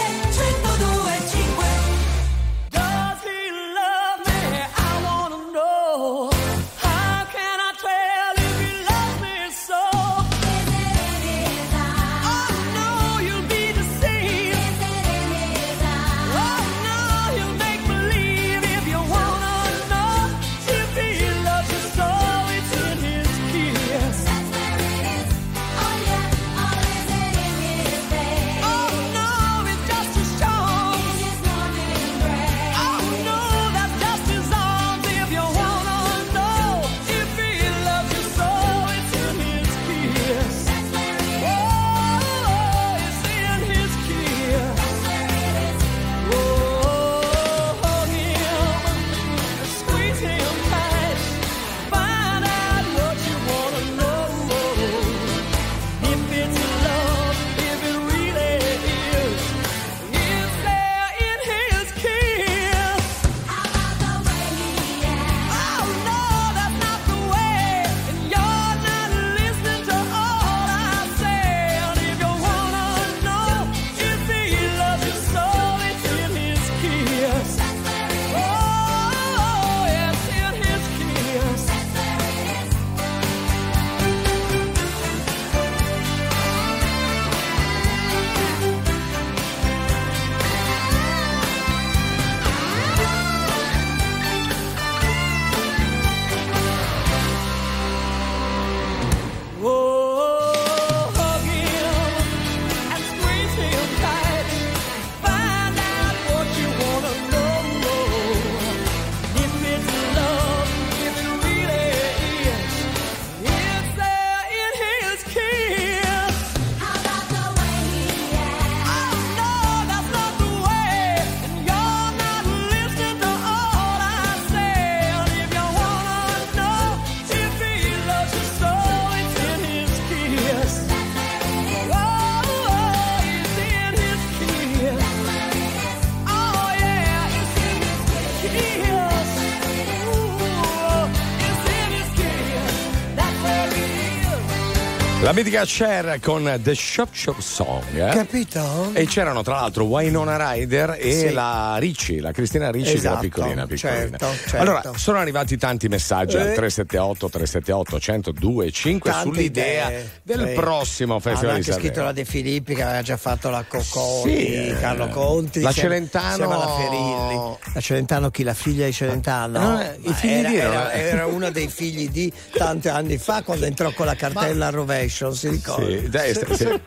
[145.31, 147.81] La mitica Cher con The Shop Shop Song.
[147.95, 148.09] eh?
[148.09, 148.89] Capito?
[148.91, 151.31] E c'erano tra l'altro Wynonna Ryder e Sì.
[151.31, 153.99] la Ricci, la Cristina Ricci che Esatto, era piccolina, piccolina.
[154.17, 154.57] certo, certo.
[154.57, 156.53] Allora, sono arrivati tanti messaggi al Eh.
[156.53, 160.09] 378 378 1025 5 Tante sull'idea idee.
[160.21, 160.53] del Sì.
[160.53, 162.05] prossimo Hanno Festival di anche scritto Sanremo.
[162.07, 167.57] la De Filippi che aveva già fatto la Cocconi, Sì, Carlo Conti, la Celentano- Ferilli.
[167.73, 168.43] La Celentano chi?
[168.43, 169.59] La figlia di Celentano?
[169.59, 173.17] No, eh, i Ma figli era, di- era, era uno dei figli di tanti anni
[173.17, 175.85] fa quando entrò con la cartella a rovescio, non si ricorda?
[175.85, 176.81] Sì, dai, Se- sì.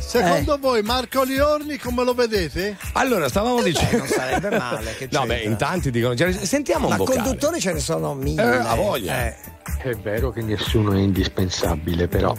[0.00, 0.58] Secondo Eh.
[0.58, 2.76] voi Marco Liorni come lo vedete?
[2.92, 3.98] Allora, stavamo dicendo.
[3.98, 6.14] non sarebbe male, che No, beh, in tanti dicono.
[6.14, 7.20] cioè, Sentiamo un Ma vocale.
[7.22, 8.42] conduttori ce ne sono mille.
[8.42, 9.26] Eh, a voglia.
[9.26, 9.36] Eh.
[9.82, 12.36] È vero che nessuno è indispensabile, però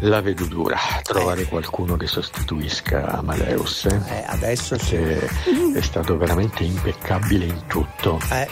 [0.00, 3.86] la vedo dura trovare qualcuno che sostituisca Amadeus.
[3.86, 4.00] eh.
[4.08, 4.96] Eh, adesso sì.
[4.96, 5.28] Che
[5.74, 8.20] è stato veramente impeccabile in tutto.
[8.30, 8.48] Eh.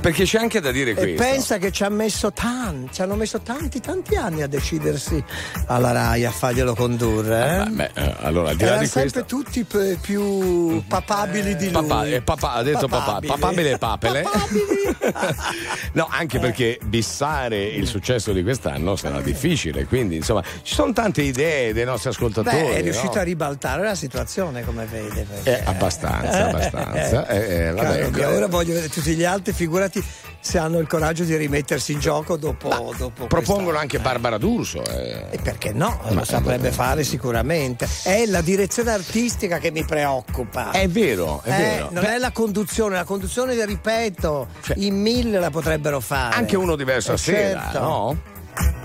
[0.00, 1.22] Perché c'è anche da dire E questo.
[1.22, 5.22] pensa che ci ha messo tanti, ci hanno messo tanti, tanti anni a decidersi
[5.66, 7.36] alla RAI a farglielo condurre.
[7.38, 7.48] Eh?
[7.56, 9.36] Ah, beh, eh, allora, al di là Erano di sempre questo.
[9.36, 11.86] tutti p- più papabili di lui.
[11.86, 13.32] Papà, eh, papà, ha detto papà, Papabili.
[13.32, 14.24] papabile e papele.
[15.92, 21.22] no, anche perché bissare il successo di quest'anno sarà difficile, quindi insomma ci sono tante
[21.22, 22.56] idee dei nostri ascoltatori.
[22.56, 23.20] Beh, è riuscito no?
[23.20, 25.24] a ribaltare la situazione, come vede.
[25.28, 27.26] perché- Eh, abbastanza, abbastanza.
[27.34, 30.02] Eh, eh, vabbè, Caro eh, ora voglio vedere tutti gli altri, figurati
[30.40, 32.92] se hanno il coraggio di rimettersi in gioco dopo.
[32.96, 34.84] dopo propongono anche Barbara D'Urso.
[34.84, 35.26] eh.
[35.30, 35.98] E perché no?
[36.04, 37.88] Ma- Lo saprebbe fare sicuramente.
[38.02, 40.70] È la direzione artistica che mi preoccupa.
[40.70, 41.88] È vero, è Eh, vero.
[41.90, 46.34] Non Beh, è la conduzione, la conduzione, ripeto, in mille la potrebbero fare.
[46.36, 47.78] Anche uno diverso Eh, a sera, certo.
[47.80, 48.18] no?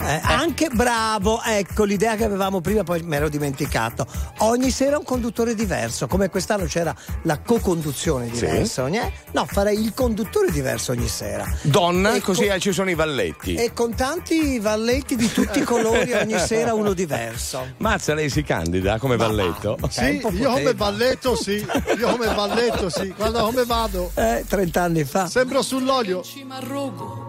[0.01, 4.07] Eh, anche bravo, ecco l'idea che avevamo prima, poi me l'ero dimenticato.
[4.39, 8.31] Ogni sera un conduttore diverso, come quest'anno c'era la co-conduzione Sì.
[8.45, 8.83] diversa.
[8.83, 9.11] ogni- eh?
[9.33, 11.45] No, farei il conduttore diverso ogni sera.
[11.61, 13.53] Donna, E così co- eh, ci sono i valletti.
[13.55, 17.73] E con tanti valletti di tutti i colori, ogni sera uno diverso.
[17.77, 19.77] Mazza, lei si candida come valletto?
[19.89, 21.63] Sì, io come balletto sì,
[21.97, 24.11] io come balletto sì, guarda come vado.
[24.15, 25.27] Eh, 30 anni fa.
[25.27, 26.23] Sembro sull'olio.
[26.23, 27.28] ci m'arrogo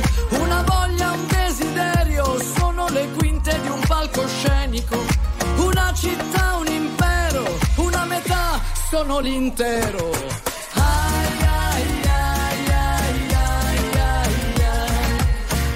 [9.01, 10.11] sono l'intero.
[10.73, 14.33] Ai, ai, ai, ai, ai, ai, ai.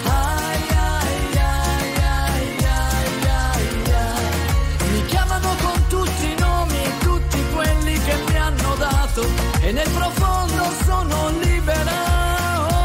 [0.04, 4.92] Ai, ai, ai, ai, ai, ai, ai.
[4.92, 9.26] Mi chiamano con tutti i nomi, tutti quelli che mi hanno dato
[9.60, 11.98] e nel profondo sono libera,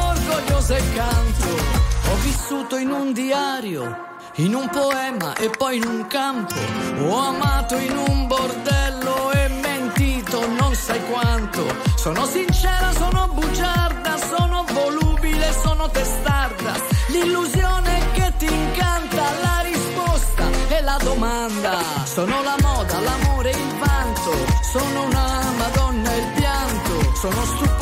[0.08, 1.48] orgogliosa e canto.
[2.10, 3.94] Ho vissuto in un diario,
[4.36, 6.54] in un poema e poi in un campo.
[7.02, 8.99] Ho amato in un bordello
[10.80, 11.62] sai quanto.
[11.94, 16.72] Sono sincera, sono bugiarda, sono volubile, sono testarda.
[17.08, 21.78] L'illusione che ti incanta, la risposta e la domanda.
[22.04, 24.32] Sono la moda, l'amore, il vanto.
[24.72, 27.14] Sono una madonna il pianto.
[27.14, 27.79] Sono stupore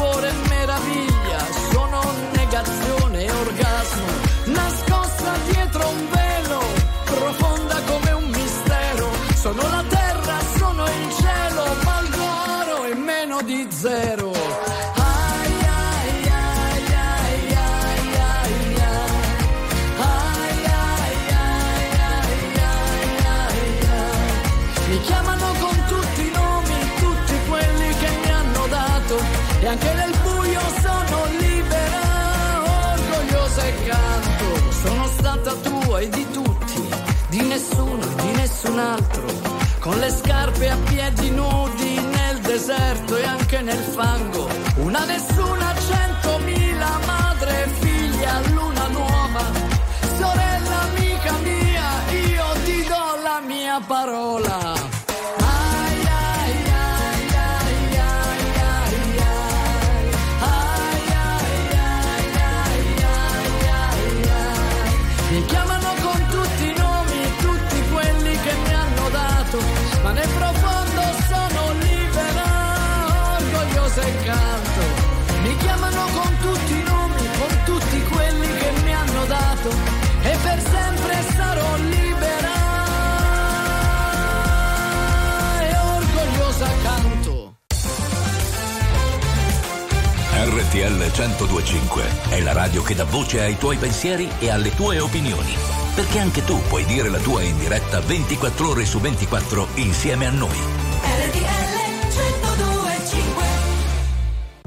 [38.60, 39.24] nessun altro,
[39.78, 44.48] con le scarpe a piedi nudi nel deserto e anche nel fango.
[44.78, 46.07] Una nessuna, centomila,
[91.09, 95.55] RTL 1025 è la radio che dà voce ai tuoi pensieri e alle tue opinioni.
[95.94, 100.30] Perché anche tu puoi dire la tua in diretta 24 ore su 24 insieme a
[100.30, 100.59] noi.
[101.02, 101.78] RTL
[102.12, 103.44] 1025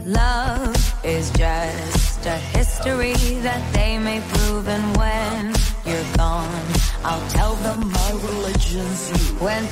[0.05, 0.71] Love
[1.03, 5.53] is just a history that they may prove, and when
[5.85, 6.49] you're gone,
[7.03, 9.37] I'll tell them my religion's you.
[9.37, 9.67] When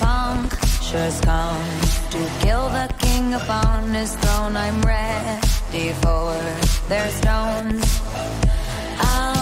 [0.92, 6.34] punctures come to kill the king upon his throne, I'm ready for
[6.88, 8.02] their stones.
[8.98, 9.39] I'll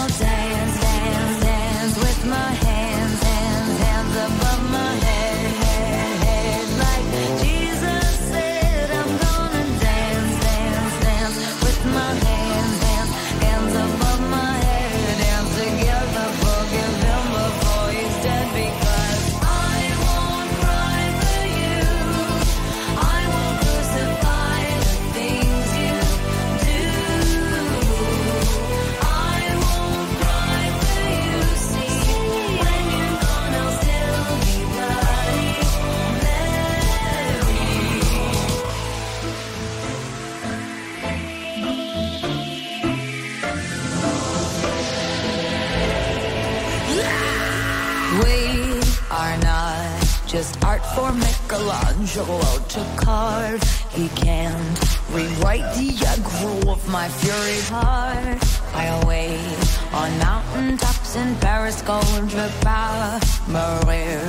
[50.98, 52.40] for Michelangelo
[52.74, 53.62] to carve.
[53.92, 54.78] He can't
[55.12, 58.40] rewrite the aggro of my fury heart.
[58.74, 59.58] I wait
[60.00, 63.20] on mountain tops in Paris, Gondra Power,
[63.56, 64.22] Maria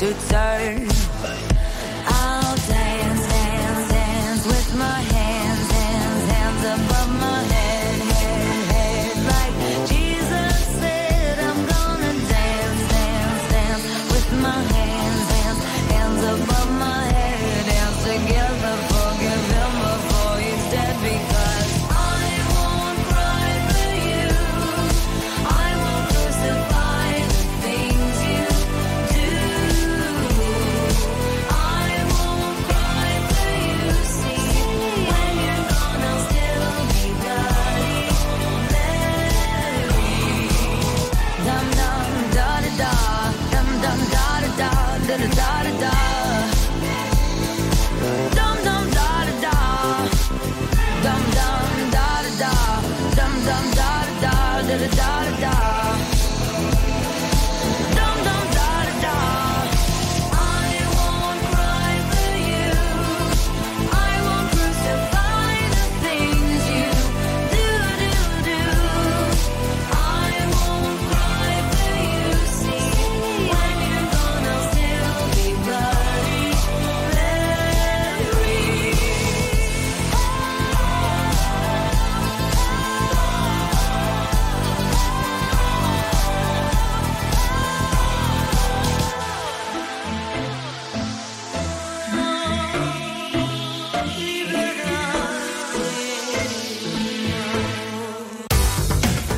[0.00, 0.88] to turn.
[2.18, 5.15] I'll dance, dance, dance with my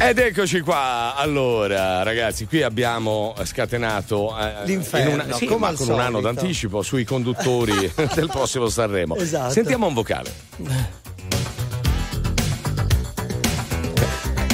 [0.09, 1.15] Ed eccoci qua.
[1.17, 6.81] Allora, ragazzi, qui abbiamo scatenato eh, L'inferno, in una- sì, come con un anno d'anticipo
[6.81, 9.17] sui conduttori del prossimo Sanremo.
[9.17, 9.53] Esatto.
[9.53, 10.33] Sentiamo un vocale.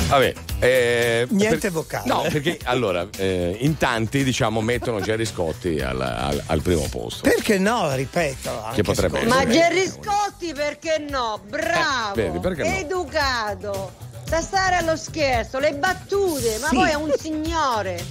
[0.09, 0.33] Vabbè.
[0.59, 2.09] eh, Niente per- vocale.
[2.09, 7.23] No, perché allora, eh, in tanti diciamo mettono Gerry Scotti al, al- al primo posto.
[7.29, 8.65] Perché no, ripeto.
[8.65, 9.47] anche potrebbe secondo Ma.
[9.49, 11.41] Gerry Scotti perché no?
[11.49, 12.15] Bravo!
[12.15, 12.77] Eh, vedi, perché no?
[12.77, 14.03] Educato!
[14.41, 16.75] Stare allo scherzo, le battute, ma Sì.
[16.75, 18.05] poi è un signore!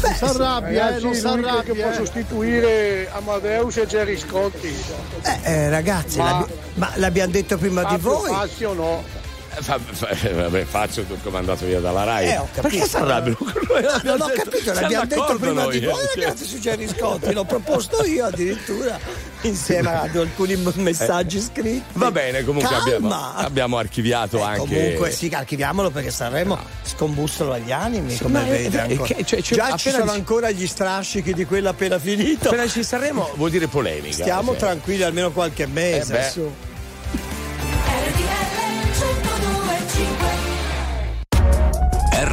[0.00, 1.62] Non si arrabbia, eh, non si l'unico arrabbia.
[1.74, 1.94] che può eh.
[1.94, 4.68] sostituire Amadeus e Gerry Scotti.
[5.22, 8.30] Eh, eh, ragazzi, Ma- l'abbi- ma l'abbiamo detto prima di voi.
[8.30, 9.02] Fassi o no?
[9.56, 12.28] Eh, fa- fa- eh, vabbè, faccio come è andato via dalla Rai.
[12.28, 12.60] Eh, ho capito.
[12.68, 13.82] Perché si arrabbiano con noi?
[14.04, 18.26] Non ho capito, l'abbiamo detto prima di voi, ragazzi, su Gerry Scotti, l'ho proposto io
[18.26, 18.98] addirittura
[19.42, 21.82] insieme ad alcuni messaggi scritti.
[21.94, 24.58] Va bene, comunque abbiamo, abbiamo archiviato anche.
[24.60, 29.14] Comunque sì, archiviamolo perché Sanremo scombussolo agli animi, Sì, come vede è- ancora.
[29.14, 32.48] che- cioè, c'è- Già ci sono dici- ancora gli strascichi di quella appena finito.
[32.48, 34.12] Appena ci Sanremo vuol dire polemica.
[34.14, 34.58] Stiamo cioè.
[34.60, 36.18] tranquilli almeno qualche mese.
[36.18, 36.67] Eh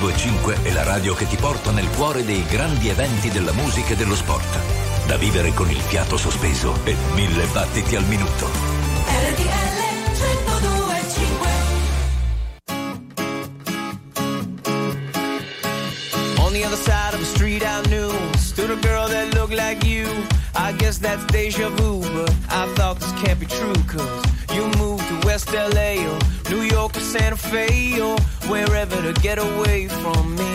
[0.00, 3.96] 1025 è la radio che ti porta nel cuore dei grandi eventi della musica e
[3.96, 4.58] dello sport.
[5.06, 8.46] Da vivere con il fiato sospeso e mille battiti al minuto.
[8.46, 9.70] RTL
[10.46, 11.48] 1025
[16.38, 19.86] On the other side of the street I knew stood a girl that looked like
[19.86, 20.06] you.
[20.54, 21.79] I guess that's deja vu,
[29.14, 30.49] to get away from me.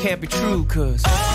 [0.00, 1.29] Can't be true, cause.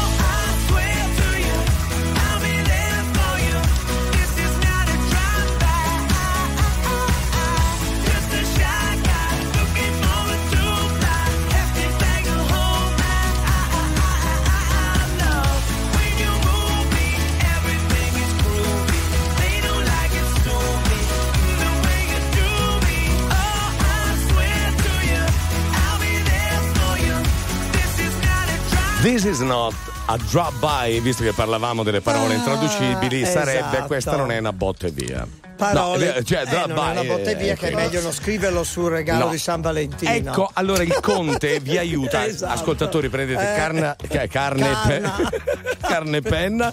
[29.26, 29.74] Is not
[30.08, 33.86] a drop by, visto che parlavamo delle parole Ah, intraducibili, sarebbe esatto.
[33.88, 35.28] questa non è una botta e via.
[35.56, 37.70] Parole, No, eh, cioè, eh, drop non è una by, botta e via eh, che
[37.70, 39.32] è meglio non scriverlo sul regalo No.
[39.32, 40.12] di San Valentino.
[40.12, 42.26] Ecco, allora il Conte vi aiuta.
[42.26, 42.54] Esatto.
[42.54, 43.56] Ascoltatori, prendete Eh.
[43.56, 43.96] carna-
[44.30, 45.40] carne, e pe-
[45.82, 46.72] carne e penna.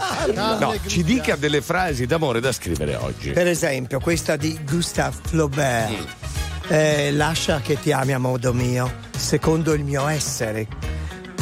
[0.58, 3.30] No, ci dica delle frasi d'amore da scrivere oggi.
[3.30, 5.90] Per esempio, questa di Gustave Flaubert.
[5.90, 6.04] Mm.
[6.68, 10.66] Eh, lascia che ti ami a modo mio, secondo il mio essere,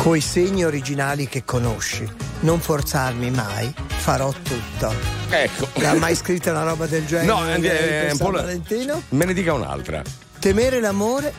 [0.00, 2.08] coi segni originali che conosci.
[2.40, 4.94] Non forzarmi mai, farò tutto.
[5.28, 5.68] Ecco.
[5.74, 7.26] L'ha mai scritta una roba del genere?
[7.26, 9.02] No, eh, per un San po' Valentino?
[9.10, 10.02] Me ne dica un'altra.
[10.38, 11.34] Temere l'amore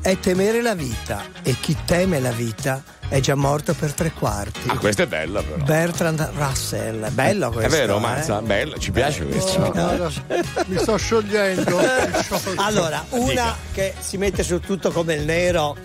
[0.00, 4.68] è temere la vita e chi teme la vita è già morto per tre quarti.
[4.68, 5.64] Ah, questa è bella però.
[5.64, 7.74] Bertrand Russell, bello questo.
[7.74, 8.00] è vero, eh?
[8.00, 8.40] Mazza?
[8.40, 10.12] Bella, ci piace questo.
[10.66, 11.80] Mi sto sciogliendo.
[11.80, 12.52] mi.
[12.54, 13.56] Allora, una Dica.
[13.72, 15.76] che si mette su tutto come il nero,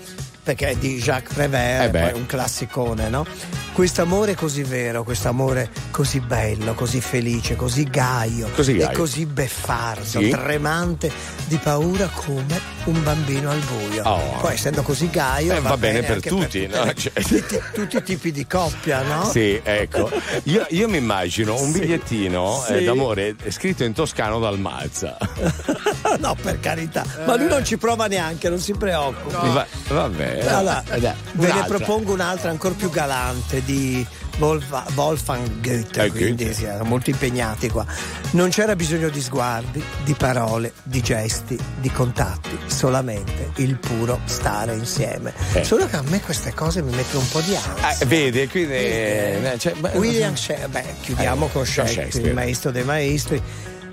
[0.43, 3.25] perché è di Jacques Prévert, Eh poi un classicone, no?
[3.73, 8.97] Questo amore così vero, questo amore così bello, così felice, così gaio, Così e gaio.
[8.97, 10.29] così beffardo, Sì.
[10.29, 11.09] tremante
[11.47, 14.03] di paura come un bambino al buio.
[14.03, 14.37] Oh.
[14.39, 16.79] Poi essendo così gaio Eh, va bene per anche tutti, no?
[16.83, 19.29] tutte- Cioè- tutti, tutti i tipi di coppia, no?
[19.31, 20.11] Sì, ecco.
[20.43, 22.73] Io, io mi immagino un bigliettino Sì.
[22.73, 25.17] eh, d'amore scritto in toscano dal Mazza.
[26.19, 27.03] no, per carità.
[27.25, 29.39] Ma lui non ci prova neanche, non si preoccupa.
[29.39, 30.45] Va, vabbè.
[30.45, 30.99] Allora, Eh,
[31.33, 34.05] ve ne propongo un'altra ancora più galante di
[34.39, 36.53] Wolfa- Wolfgang Goethe, Eh, quindi Goethe.
[36.53, 37.85] si erano molto impegnati qua.
[38.31, 44.73] Non c'era bisogno di sguardi, di parole, di gesti, di contatti, solamente il puro stare
[44.73, 45.33] insieme.
[45.53, 45.63] Eh.
[45.63, 47.99] Solo che a me queste cose mi mettono un po' di ansia.
[47.99, 48.73] Eh, vede, quindi.
[48.73, 52.29] eh, cioè, beh, William Shakespeare, beh, chiudiamo Eh, con con Shakespeare, Shakespeare.
[52.29, 53.41] il maestro dei maestri.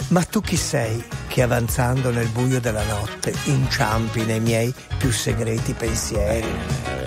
[0.08, 5.74] Ma tu chi sei che avanzando nel buio della notte inciampi nei miei più segreti
[5.74, 6.48] pensieri?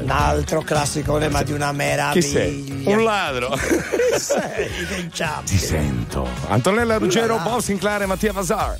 [0.01, 2.21] Un altro classicone, ma di una meraviglia.
[2.21, 2.83] Chi sei?
[2.85, 3.49] Un ladro.
[3.49, 5.49] Chi sei che inciampi?
[5.49, 6.27] Ti sento.
[6.47, 7.39] Antonella Ruggero.
[7.39, 8.77] Bob Sinclair e Mattia Vasar.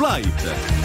[0.00, 0.79] Flight.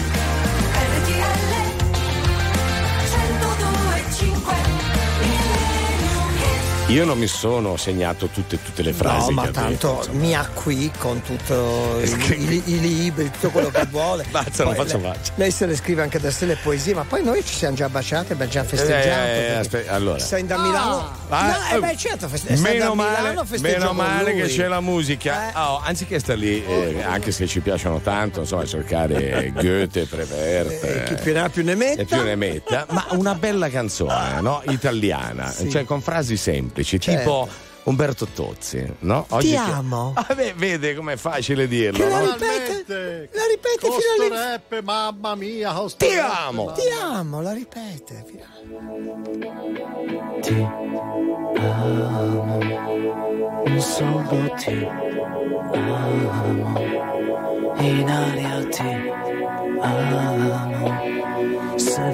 [6.96, 9.28] Io non mi sono segnato tutte, tutte le frasi.
[9.28, 13.84] No, ma tanto detto, mi ha qui con tutto i, i- libri, tutto quello che
[13.90, 14.24] vuole.
[14.30, 15.32] Basta, non faccio lei, faccia.
[15.34, 17.90] lei se le scrive anche da sé le poesie, ma poi noi ci siamo già
[17.90, 19.30] baciati, abbiamo già festeggiato.
[19.30, 20.18] Eh, aspetta, allora.
[20.18, 21.10] Sei da Milano?
[21.28, 25.52] Ah, no, eh beh, certo, feste- Meno male, meno male che c'è la musica.
[25.52, 30.82] Ah, oh, anziché stare lì, eh, anche se ci piacciono tanto, insomma, cercare Goethe, Prevert.
[30.82, 32.00] Eh, chi più ne ha più ne metta.
[32.00, 34.62] E più ne metta, ma una bella canzone, no?
[34.68, 35.68] Italiana, Sì.
[35.68, 37.08] cioè con frasi semplici, Certo.
[37.08, 37.48] tipo
[37.84, 39.26] Umberto Tozzi, no?
[39.38, 40.12] Ti che- amo.
[40.16, 42.32] Ah, beh, vede com'è facile dirlo, Che la no?
[42.32, 44.34] ripete, la ripete fino all'infinito.
[44.34, 46.64] rap, mamma mia, Ti rap, amo.
[46.64, 48.24] mamma- Ti amo, la ripete.
[50.40, 50.66] Ti
[51.58, 52.58] amo,
[53.78, 54.88] solo ti
[55.72, 56.80] amo,
[57.78, 58.82] in aria ti
[59.80, 60.75] amo.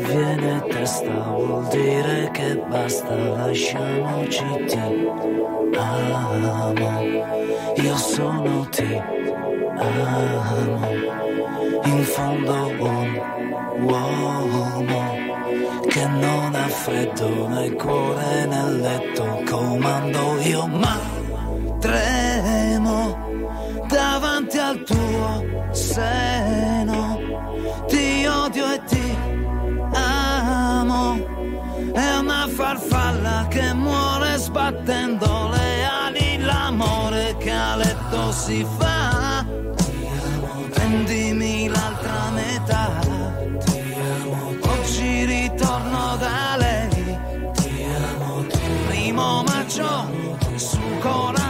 [0.01, 4.79] Viene testa vuol dire che basta, lasciamoci ti
[5.77, 7.01] amo.
[7.77, 9.01] Io sono ti
[9.77, 10.89] amo,
[11.85, 13.21] in fondo un
[13.83, 15.13] uomo
[15.89, 20.99] che non ha freddo nel cuore nel letto comando io ma
[21.81, 23.19] tremo
[23.89, 27.21] davanti al tuo seno
[27.89, 29.32] ti odio e ti amo
[31.93, 39.45] è una farfalla che muore sbattendo le ali l'amore che a letto si fa
[40.71, 43.13] prendimi l'altra metà
[44.83, 47.19] Oggi ritorno da lei.
[48.89, 50.11] Primo maggio,
[50.57, 51.42] su coraggio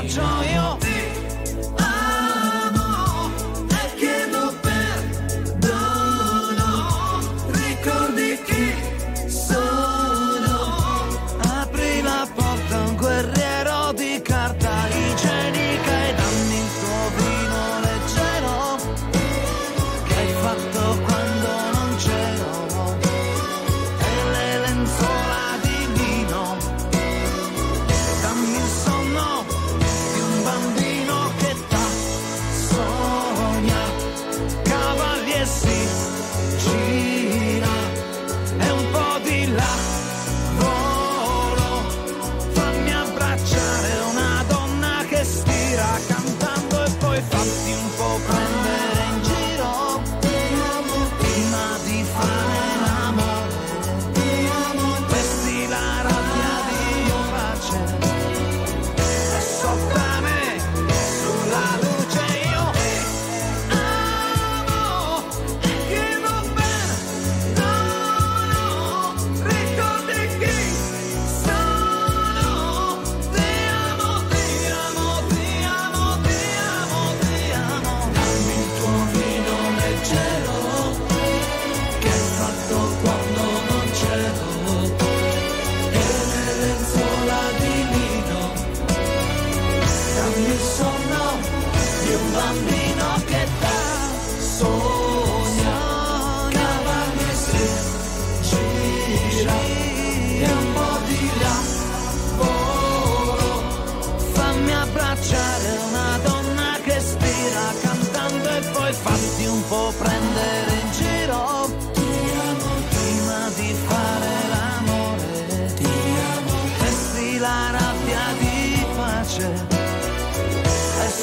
[20.54, 21.11] che hai fatto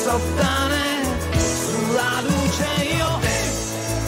[0.10, 1.06] sottane
[1.61, 2.65] sulla luce
[2.98, 3.38] io ti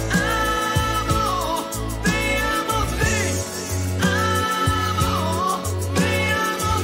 [0.10, 1.64] amo
[2.02, 3.14] ti amo ti
[4.82, 5.62] amo
[5.94, 6.82] ti amo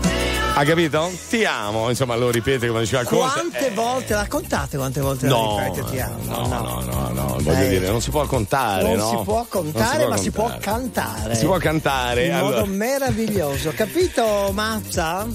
[0.00, 0.10] ti
[0.42, 1.08] amo Ha capito?
[1.28, 3.32] Ti amo, insomma, lo ripete come diceva Conte.
[3.32, 6.16] Quante volte, raccontate quante volte No, la ripete ti amo?
[6.24, 7.68] no, no, no, no, voglio Eh.
[7.68, 9.08] dire, non si può contare, Non no?
[9.10, 11.36] si può contare, Non ma si si può può cantare.
[11.36, 12.58] Si può cantare, In allora.
[12.58, 15.26] modo meraviglioso, capito Mazza?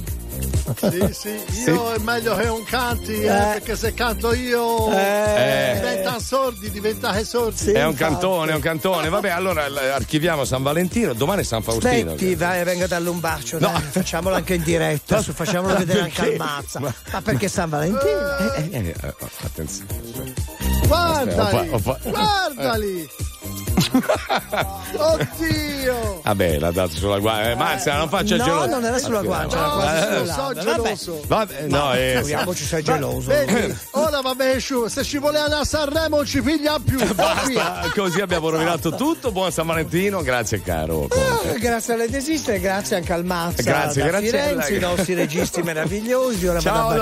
[0.76, 3.52] Sì, sì, io è meglio che non canti, eh, Eh.
[3.54, 5.72] perché se canto io Eh.
[5.76, 7.72] diventano sordi, diventate sordi.
[7.72, 9.10] È un cantone, è un cantone.
[9.10, 12.12] Vabbè, allora archiviamo San Valentino, domani è San Faustino.
[12.14, 16.36] Aspetti, vai, venga dall'Umbaccio, dai, facciamolo anche in diretta, su, facciamolo vedere anche al?
[16.38, 16.80] Mazza.
[16.80, 18.38] Ma perché San Valentino?
[18.38, 19.14] Eh, eh, eh,
[19.44, 20.34] attenzione.
[20.88, 23.08] Guardali, Ho fa- ho fa- guardali.
[24.96, 26.22] Oddio!
[26.24, 27.52] Vabbè, l'ha dato sulla guancia.
[27.52, 28.66] Eh, Marzia, non faccia no, geloso.
[28.68, 30.62] non era sulla guancia, No, quasi eh, sulla so labbra.
[30.64, 31.22] geloso.
[31.28, 33.28] Vabbè, no, eh, Figuriamoci, sei geloso.
[33.30, 36.98] Vedi, ora va bene, se ci voleva andare a Sanremo non ci piglia più.
[37.14, 39.32] Basta, così abbiamo rovinato tutto.
[39.32, 41.08] Buon San Valentino, grazie caro.
[41.10, 44.30] Ah, Grazie alle desiste, grazie anche al Mazza Grazie, da grazie.
[44.30, 46.48] Firenze, i nostri registi meravigliosi.
[46.48, 46.94] Ora Ciao,